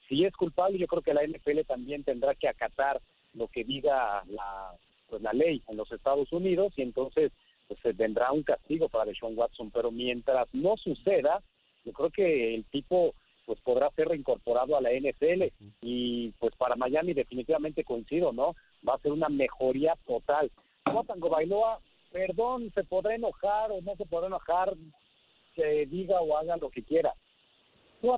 Si 0.09 0.25
es 0.25 0.33
culpable, 0.37 0.79
yo 0.79 0.87
creo 0.87 1.03
que 1.03 1.15
la 1.15 1.27
NFL 1.27 1.63
también 1.67 2.05
tendrá 2.05 2.37
que 2.37 2.47
acatar 2.47 3.01
lo 3.35 3.49
que 3.49 3.65
diga 3.65 4.23
la 4.29 4.71
pues 5.09 5.21
la 5.21 5.33
ley 5.33 5.63
en 5.67 5.77
los 5.77 5.91
Estados 5.91 6.33
Unidos 6.33 6.73
y 6.77 6.83
entonces 6.83 7.33
pues 7.69 7.97
vendrá 7.97 8.33
un 8.33 8.43
castigo 8.43 8.89
para 8.89 9.07
Deshaun 9.07 9.37
Watson, 9.37 9.71
pero 9.71 9.91
mientras 9.91 10.47
no 10.53 10.77
suceda, 10.77 11.43
yo 11.85 11.93
creo 11.93 12.11
que 12.11 12.55
el 12.55 12.65
tipo 12.65 13.15
pues 13.45 13.61
podrá 13.61 13.91
ser 13.91 14.09
reincorporado 14.09 14.77
a 14.77 14.81
la 14.81 14.91
NFL 14.93 15.45
y 15.81 16.31
pues 16.39 16.55
para 16.57 16.77
Miami 16.77 17.13
definitivamente 17.13 17.85
coincido, 17.85 18.33
¿no? 18.33 18.55
Va 18.87 18.95
a 18.95 18.99
ser 18.99 19.13
una 19.13 19.29
mejoría 19.29 19.97
total. 20.07 20.51
Tango 20.85 21.29
Bailoa, 21.29 21.81
perdón, 22.13 22.71
se 22.75 22.85
podrá 22.85 23.15
enojar 23.15 23.73
o 23.73 23.81
no 23.81 23.97
se 23.97 24.07
podrá 24.07 24.29
enojar, 24.29 24.75
que 25.55 25.87
diga 25.87 26.21
o 26.21 26.37
haga 26.37 26.57
lo 26.57 26.71
que 26.71 26.83
quiera. 26.83 27.13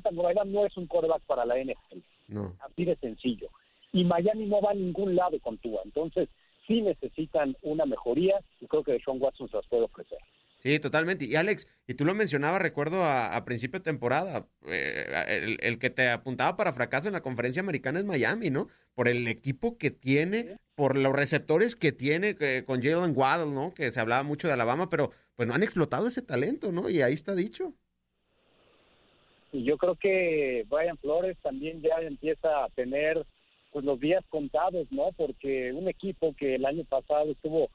Tango 0.02 0.22
Bailoa 0.22 0.44
no 0.44 0.66
es 0.66 0.76
un 0.76 0.86
coreback 0.86 1.22
para 1.22 1.44
la 1.44 1.56
NFL. 1.56 1.98
No. 2.28 2.54
Así 2.60 2.84
de 2.84 2.96
sencillo. 2.96 3.48
Y 3.92 4.04
Miami 4.04 4.46
no 4.46 4.60
va 4.60 4.72
a 4.72 4.74
ningún 4.74 5.14
lado 5.14 5.38
con 5.40 5.56
Tua. 5.58 5.82
Entonces, 5.84 6.28
sí 6.66 6.82
necesitan 6.82 7.56
una 7.62 7.86
mejoría 7.86 8.40
y 8.60 8.66
creo 8.66 8.82
que 8.82 8.98
Sean 9.04 9.20
Watson 9.20 9.48
se 9.48 9.56
las 9.56 9.66
puede 9.66 9.84
ofrecer. 9.84 10.18
Sí, 10.64 10.78
totalmente. 10.78 11.26
Y 11.26 11.36
Alex, 11.36 11.68
y 11.86 11.92
tú 11.92 12.06
lo 12.06 12.14
mencionabas, 12.14 12.62
recuerdo 12.62 13.04
a, 13.04 13.44
principio 13.44 13.80
de 13.80 13.84
temporada, 13.84 14.48
eh, 14.66 15.58
el, 15.60 15.78
que 15.78 15.90
te 15.90 16.08
apuntaba 16.08 16.56
para 16.56 16.72
fracaso 16.72 17.06
en 17.06 17.12
la 17.12 17.20
conferencia 17.20 17.60
americana 17.60 17.98
es 17.98 18.06
Miami, 18.06 18.48
¿no? 18.48 18.68
Por 18.94 19.08
el 19.08 19.28
equipo 19.28 19.76
que 19.76 19.90
tiene, 19.90 20.56
por 20.74 20.96
los 20.96 21.12
receptores 21.12 21.76
que 21.76 21.92
tiene 21.92 22.34
con 22.64 22.80
Jalen 22.80 23.12
Waddle, 23.14 23.52
¿no? 23.52 23.74
Que 23.74 23.92
se 23.92 24.00
hablaba 24.00 24.22
mucho 24.22 24.48
de 24.48 24.54
Alabama, 24.54 24.88
pero 24.88 25.10
pues 25.36 25.46
no 25.46 25.54
han 25.54 25.62
explotado 25.62 26.08
ese 26.08 26.22
talento, 26.22 26.72
¿no? 26.72 26.88
Y 26.88 27.02
ahí 27.02 27.12
está 27.12 27.34
dicho. 27.34 27.74
Y 29.52 29.64
yo 29.64 29.76
creo 29.76 29.96
que 29.96 30.64
Brian 30.70 30.96
Flores 30.96 31.36
también 31.42 31.82
ya 31.82 31.96
empieza 32.00 32.64
a 32.64 32.70
tener 32.70 33.26
pues 33.74 33.84
los 33.84 33.98
días 33.98 34.24
contados, 34.28 34.86
¿no? 34.92 35.10
Porque 35.16 35.72
un 35.72 35.88
equipo 35.88 36.32
que 36.38 36.54
el 36.54 36.64
año 36.64 36.84
pasado 36.84 37.32
estuvo 37.32 37.70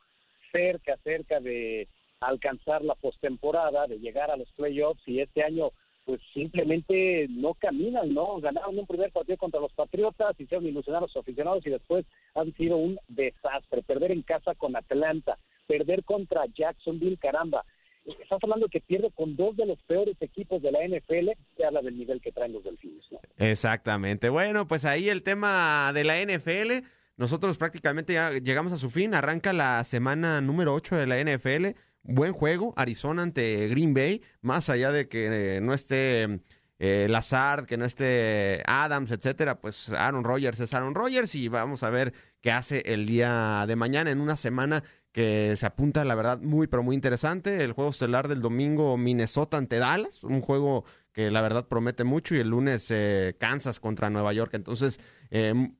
cerca, 0.53 0.95
cerca 1.03 1.41
de 1.41 1.89
alcanzar 2.21 2.85
la 2.85 2.95
postemporada, 2.95 3.85
de 3.85 3.99
llegar 3.99 4.31
a 4.31 4.37
los 4.37 4.49
playoffs 4.53 5.05
y 5.05 5.19
este 5.19 5.43
año 5.43 5.71
pues 6.05 6.21
simplemente 6.33 7.27
no 7.29 7.53
caminan, 7.53 8.13
¿no? 8.13 8.39
Ganaron 8.39 8.79
un 8.79 8.87
primer 8.87 9.11
partido 9.11 9.37
contra 9.37 9.59
los 9.59 9.73
Patriotas, 9.73 10.39
hicieron 10.39 10.65
ilusionar 10.65 11.03
a 11.03 11.07
los 11.07 11.17
aficionados 11.17 11.67
y 11.67 11.69
después 11.69 12.05
han 12.33 12.53
sido 12.53 12.77
un 12.77 12.97
desastre. 13.09 13.83
Perder 13.83 14.13
en 14.13 14.21
casa 14.21 14.55
con 14.55 14.77
Atlanta, 14.77 15.37
perder 15.67 16.05
contra 16.05 16.45
Jacksonville, 16.55 17.17
caramba. 17.17 17.65
Estás 18.05 18.39
hablando 18.41 18.67
que 18.69 18.81
pierde 18.81 19.11
con 19.11 19.35
dos 19.35 19.55
de 19.55 19.65
los 19.65 19.81
peores 19.83 20.15
equipos 20.19 20.61
de 20.61 20.71
la 20.71 20.79
NFL, 20.87 21.29
se 21.55 21.65
habla 21.65 21.81
del 21.81 21.97
nivel 21.97 22.21
que 22.21 22.31
traen 22.31 22.53
los 22.53 22.63
delfines. 22.63 23.03
Exactamente. 23.37 24.29
Bueno, 24.29 24.67
pues 24.67 24.85
ahí 24.85 25.09
el 25.09 25.23
tema 25.23 25.91
de 25.93 26.03
la 26.03 26.19
NFL. 26.21 26.85
Nosotros 27.17 27.57
prácticamente 27.57 28.13
ya 28.13 28.31
llegamos 28.31 28.71
a 28.71 28.77
su 28.77 28.89
fin. 28.89 29.13
Arranca 29.13 29.53
la 29.53 29.83
semana 29.83 30.41
número 30.41 30.73
8 30.73 30.95
de 30.95 31.07
la 31.07 31.23
NFL 31.23 31.77
buen 32.03 32.33
juego. 32.33 32.73
Arizona 32.75 33.23
ante 33.23 33.67
Green 33.67 33.93
Bay, 33.93 34.21
más 34.41 34.69
allá 34.69 34.91
de 34.91 35.07
que 35.07 35.57
eh, 35.57 35.61
no 35.61 35.73
esté 35.73 36.41
eh, 36.79 37.07
Lazard, 37.09 37.65
que 37.65 37.77
no 37.77 37.85
esté 37.85 38.63
Adams, 38.65 39.11
etcétera, 39.11 39.59
pues 39.59 39.91
Aaron 39.91 40.23
Rodgers 40.23 40.59
es 40.59 40.73
Aaron 40.73 40.95
Rodgers 40.95 41.35
y 41.35 41.47
vamos 41.47 41.83
a 41.83 41.89
ver 41.89 42.13
qué 42.41 42.51
hace 42.51 42.81
el 42.85 43.05
día 43.05 43.65
de 43.67 43.75
mañana 43.75 44.11
en 44.11 44.21
una 44.21 44.37
semana 44.37 44.83
que 45.11 45.55
se 45.55 45.65
apunta, 45.65 46.05
la 46.05 46.15
verdad, 46.15 46.39
muy, 46.39 46.67
pero 46.67 46.83
muy 46.83 46.95
interesante. 46.95 47.63
El 47.63 47.73
juego 47.73 47.89
estelar 47.89 48.27
del 48.27 48.41
domingo, 48.41 48.97
Minnesota 48.97 49.57
ante 49.57 49.77
Dallas, 49.77 50.23
un 50.23 50.41
juego 50.41 50.85
que 51.11 51.31
la 51.31 51.41
verdad 51.41 51.67
promete 51.67 52.03
mucho, 52.03 52.35
y 52.35 52.39
el 52.39 52.49
lunes 52.49 52.89
eh, 52.91 53.35
Kansas 53.39 53.79
contra 53.79 54.09
Nueva 54.09 54.33
York. 54.33 54.53
Entonces, 54.53 54.99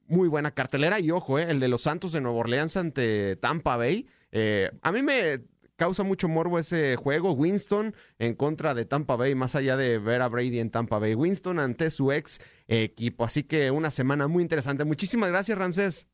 muy 0.07 0.27
buena 0.27 0.51
cartelera. 0.51 0.99
Y 0.99 1.11
ojo, 1.11 1.39
el 1.39 1.59
de 1.59 1.67
los 1.67 1.83
Santos 1.83 2.11
de 2.11 2.21
Nueva 2.21 2.39
Orleans 2.39 2.75
ante 2.77 3.35
Tampa 3.35 3.77
Bay. 3.77 4.07
a 4.81 4.91
mí 4.91 5.01
me 5.03 5.41
causa 5.79 6.03
mucho 6.03 6.27
morbo 6.27 6.59
ese 6.59 6.95
juego. 6.97 7.31
Winston 7.31 7.95
en 8.19 8.35
contra 8.35 8.75
de 8.75 8.85
Tampa 8.85 9.15
Bay, 9.15 9.33
más 9.33 9.55
allá 9.55 9.77
de 9.77 9.97
ver 9.97 10.21
a 10.21 10.27
Brady 10.27 10.59
en 10.59 10.69
Tampa 10.69 10.99
Bay. 10.99 11.15
Winston 11.15 11.57
ante 11.57 11.89
su 11.89 12.11
ex 12.11 12.39
equipo. 12.67 13.23
Así 13.23 13.43
que 13.43 13.71
una 13.71 13.89
semana 13.89 14.27
muy 14.27 14.43
interesante. 14.43 14.83
Muchísimas 14.83 15.29
gracias, 15.29 15.57
Ramsés. 15.57 16.07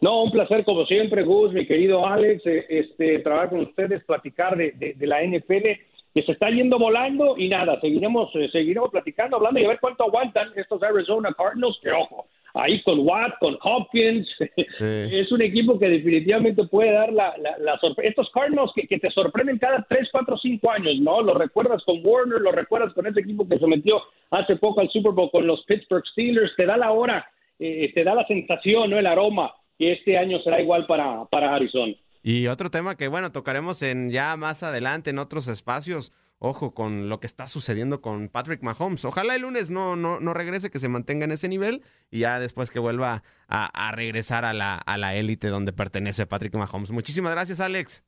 No, 0.00 0.22
un 0.22 0.30
placer 0.30 0.64
como 0.64 0.84
siempre, 0.84 1.22
Gus, 1.22 1.52
mi 1.52 1.66
querido 1.66 2.06
Alex, 2.06 2.46
eh, 2.46 2.66
este, 2.68 3.20
trabajar 3.20 3.50
con 3.50 3.60
ustedes, 3.60 4.04
platicar 4.04 4.56
de, 4.56 4.72
de, 4.72 5.06
la 5.06 5.22
NFL 5.22 5.80
que 6.14 6.22
se 6.22 6.32
está 6.32 6.50
yendo 6.50 6.78
volando 6.78 7.36
y 7.36 7.48
nada, 7.48 7.80
seguiremos, 7.80 8.30
eh, 8.34 8.48
seguiremos 8.50 8.90
platicando, 8.90 9.36
hablando 9.36 9.60
y 9.60 9.64
a 9.64 9.68
ver 9.68 9.80
cuánto 9.80 10.04
aguantan 10.04 10.48
estos 10.56 10.82
Arizona 10.82 11.34
Cardinals, 11.36 11.78
que 11.82 11.92
ojo, 11.92 12.26
ahí 12.54 12.82
con 12.82 13.00
Watt, 13.00 13.38
con 13.38 13.56
Hopkins. 13.62 14.28
es 14.80 15.30
un 15.30 15.42
equipo 15.42 15.78
que 15.78 15.88
definitivamente 15.88 16.64
puede 16.64 16.92
dar 16.92 17.12
la, 17.12 17.34
la, 17.58 17.78
sorpresa. 17.78 18.08
Estos 18.08 18.30
Cardinals 18.30 18.72
que, 18.74 18.98
te 18.98 19.10
sorprenden 19.10 19.58
cada 19.58 19.84
3, 19.88 20.08
4, 20.10 20.38
5 20.38 20.70
años, 20.70 20.98
¿no? 21.00 21.22
Lo 21.22 21.34
recuerdas 21.34 21.82
con 21.84 22.00
Warner, 22.04 22.40
lo 22.40 22.52
recuerdas 22.52 22.92
con 22.94 23.06
ese 23.06 23.20
equipo 23.20 23.46
que 23.48 23.58
se 23.58 23.66
metió 23.66 24.02
hace 24.30 24.56
poco 24.56 24.80
al 24.80 24.90
Super 24.90 25.12
Bowl 25.12 25.30
con 25.30 25.46
los 25.46 25.64
Pittsburgh 25.64 26.06
Steelers. 26.06 26.54
Te 26.56 26.66
da 26.66 26.76
la 26.76 26.92
hora, 26.92 27.28
eh, 27.58 27.92
te 27.94 28.04
da 28.04 28.14
la 28.14 28.26
sensación, 28.26 28.90
¿no? 28.90 28.98
El 28.98 29.06
aroma 29.06 29.52
que 29.78 29.92
este 29.92 30.18
año 30.18 30.38
será 30.42 30.60
igual 30.60 30.86
para, 30.86 31.24
para 31.26 31.54
Arizona. 31.54 31.94
Y 32.22 32.46
otro 32.48 32.70
tema 32.70 32.96
que, 32.96 33.08
bueno, 33.08 33.32
tocaremos 33.32 33.82
en 33.82 34.10
ya 34.10 34.36
más 34.36 34.62
adelante 34.62 35.10
en 35.10 35.18
otros 35.18 35.48
espacios 35.48 36.12
ojo 36.38 36.74
con 36.74 37.08
lo 37.08 37.20
que 37.20 37.26
está 37.26 37.48
sucediendo 37.48 38.00
con 38.00 38.28
Patrick 38.28 38.62
Mahomes. 38.62 39.04
Ojalá 39.04 39.36
el 39.36 39.42
lunes 39.42 39.70
no, 39.70 39.96
no, 39.96 40.20
no 40.20 40.34
regrese, 40.34 40.70
que 40.70 40.78
se 40.78 40.88
mantenga 40.88 41.24
en 41.24 41.32
ese 41.32 41.48
nivel 41.48 41.82
y 42.10 42.20
ya 42.20 42.38
después 42.40 42.70
que 42.70 42.78
vuelva 42.78 43.22
a, 43.48 43.92
regresar 43.94 44.44
a 44.44 44.52
la, 44.52 44.76
a 44.76 44.98
la 44.98 45.14
élite 45.14 45.48
donde 45.48 45.72
pertenece 45.72 46.26
Patrick 46.26 46.54
Mahomes. 46.54 46.92
Muchísimas 46.92 47.32
gracias, 47.32 47.60
Alex. 47.60 48.04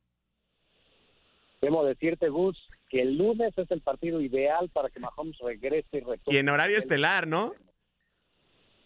Debo 1.61 1.85
decirte, 1.85 2.29
Gus, 2.29 2.57
que 2.89 3.01
el 3.01 3.17
lunes 3.17 3.57
es 3.57 3.69
el 3.71 3.81
partido 3.81 4.21
ideal 4.21 4.69
para 4.69 4.89
que 4.89 4.99
Mahomes 4.99 5.37
regrese 5.39 5.97
y 5.97 5.99
retorne. 5.99 6.21
Y 6.27 6.37
en 6.37 6.49
horario 6.49 6.77
estelar, 6.77 7.27
¿no? 7.27 7.53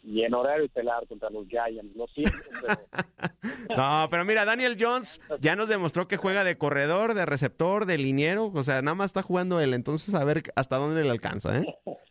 Y 0.03 0.23
en 0.23 0.33
horario 0.33 0.65
estelar 0.65 1.07
contra 1.07 1.29
los 1.29 1.47
Giants. 1.47 1.95
Lo 1.95 2.07
siento, 2.07 2.37
no, 3.77 4.07
pero 4.09 4.25
mira, 4.25 4.45
Daniel 4.45 4.77
Jones 4.79 5.21
ya 5.39 5.55
nos 5.55 5.69
demostró 5.69 6.07
que 6.07 6.17
juega 6.17 6.43
de 6.43 6.57
corredor, 6.57 7.13
de 7.13 7.25
receptor, 7.25 7.85
de 7.85 7.97
liniero. 7.97 8.51
O 8.53 8.63
sea, 8.63 8.81
nada 8.81 8.95
más 8.95 9.07
está 9.07 9.21
jugando 9.21 9.59
él. 9.61 9.73
Entonces, 9.73 10.13
a 10.13 10.23
ver 10.23 10.43
hasta 10.55 10.77
dónde 10.77 11.03
le 11.03 11.09
alcanza, 11.09 11.59
¿eh? 11.59 11.65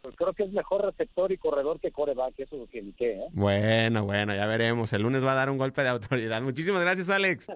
Pues 0.00 0.16
creo 0.16 0.32
que 0.32 0.44
es 0.44 0.52
mejor 0.52 0.86
receptor 0.86 1.30
y 1.32 1.36
corredor 1.36 1.80
que 1.80 1.92
coreback. 1.92 2.32
Eso 2.38 2.54
es 2.54 2.60
lo 2.62 2.66
que 2.66 2.78
indiqué, 2.78 3.12
¿eh? 3.12 3.28
Bueno, 3.32 4.06
bueno, 4.06 4.34
ya 4.34 4.46
veremos. 4.46 4.90
El 4.94 5.02
lunes 5.02 5.22
va 5.22 5.32
a 5.32 5.34
dar 5.34 5.50
un 5.50 5.58
golpe 5.58 5.82
de 5.82 5.90
autoridad. 5.90 6.40
Muchísimas 6.40 6.80
gracias, 6.80 7.10
Alex. 7.10 7.48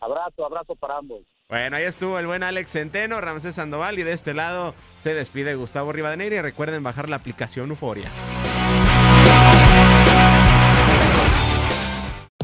abrazo, 0.00 0.44
abrazo 0.44 0.76
para 0.76 0.98
ambos. 0.98 1.22
Bueno, 1.48 1.76
ahí 1.76 1.84
estuvo 1.84 2.18
el 2.18 2.26
buen 2.26 2.42
Alex 2.42 2.70
Centeno, 2.70 3.20
Ramsés 3.20 3.56
Sandoval 3.56 3.98
y 3.98 4.02
de 4.02 4.12
este 4.12 4.32
lado 4.32 4.74
se 5.02 5.12
despide 5.12 5.54
Gustavo 5.54 5.92
Rivadeneira 5.92 6.36
y 6.36 6.40
recuerden 6.40 6.82
bajar 6.82 7.10
la 7.10 7.16
aplicación 7.16 7.68
Euforia. 7.68 8.08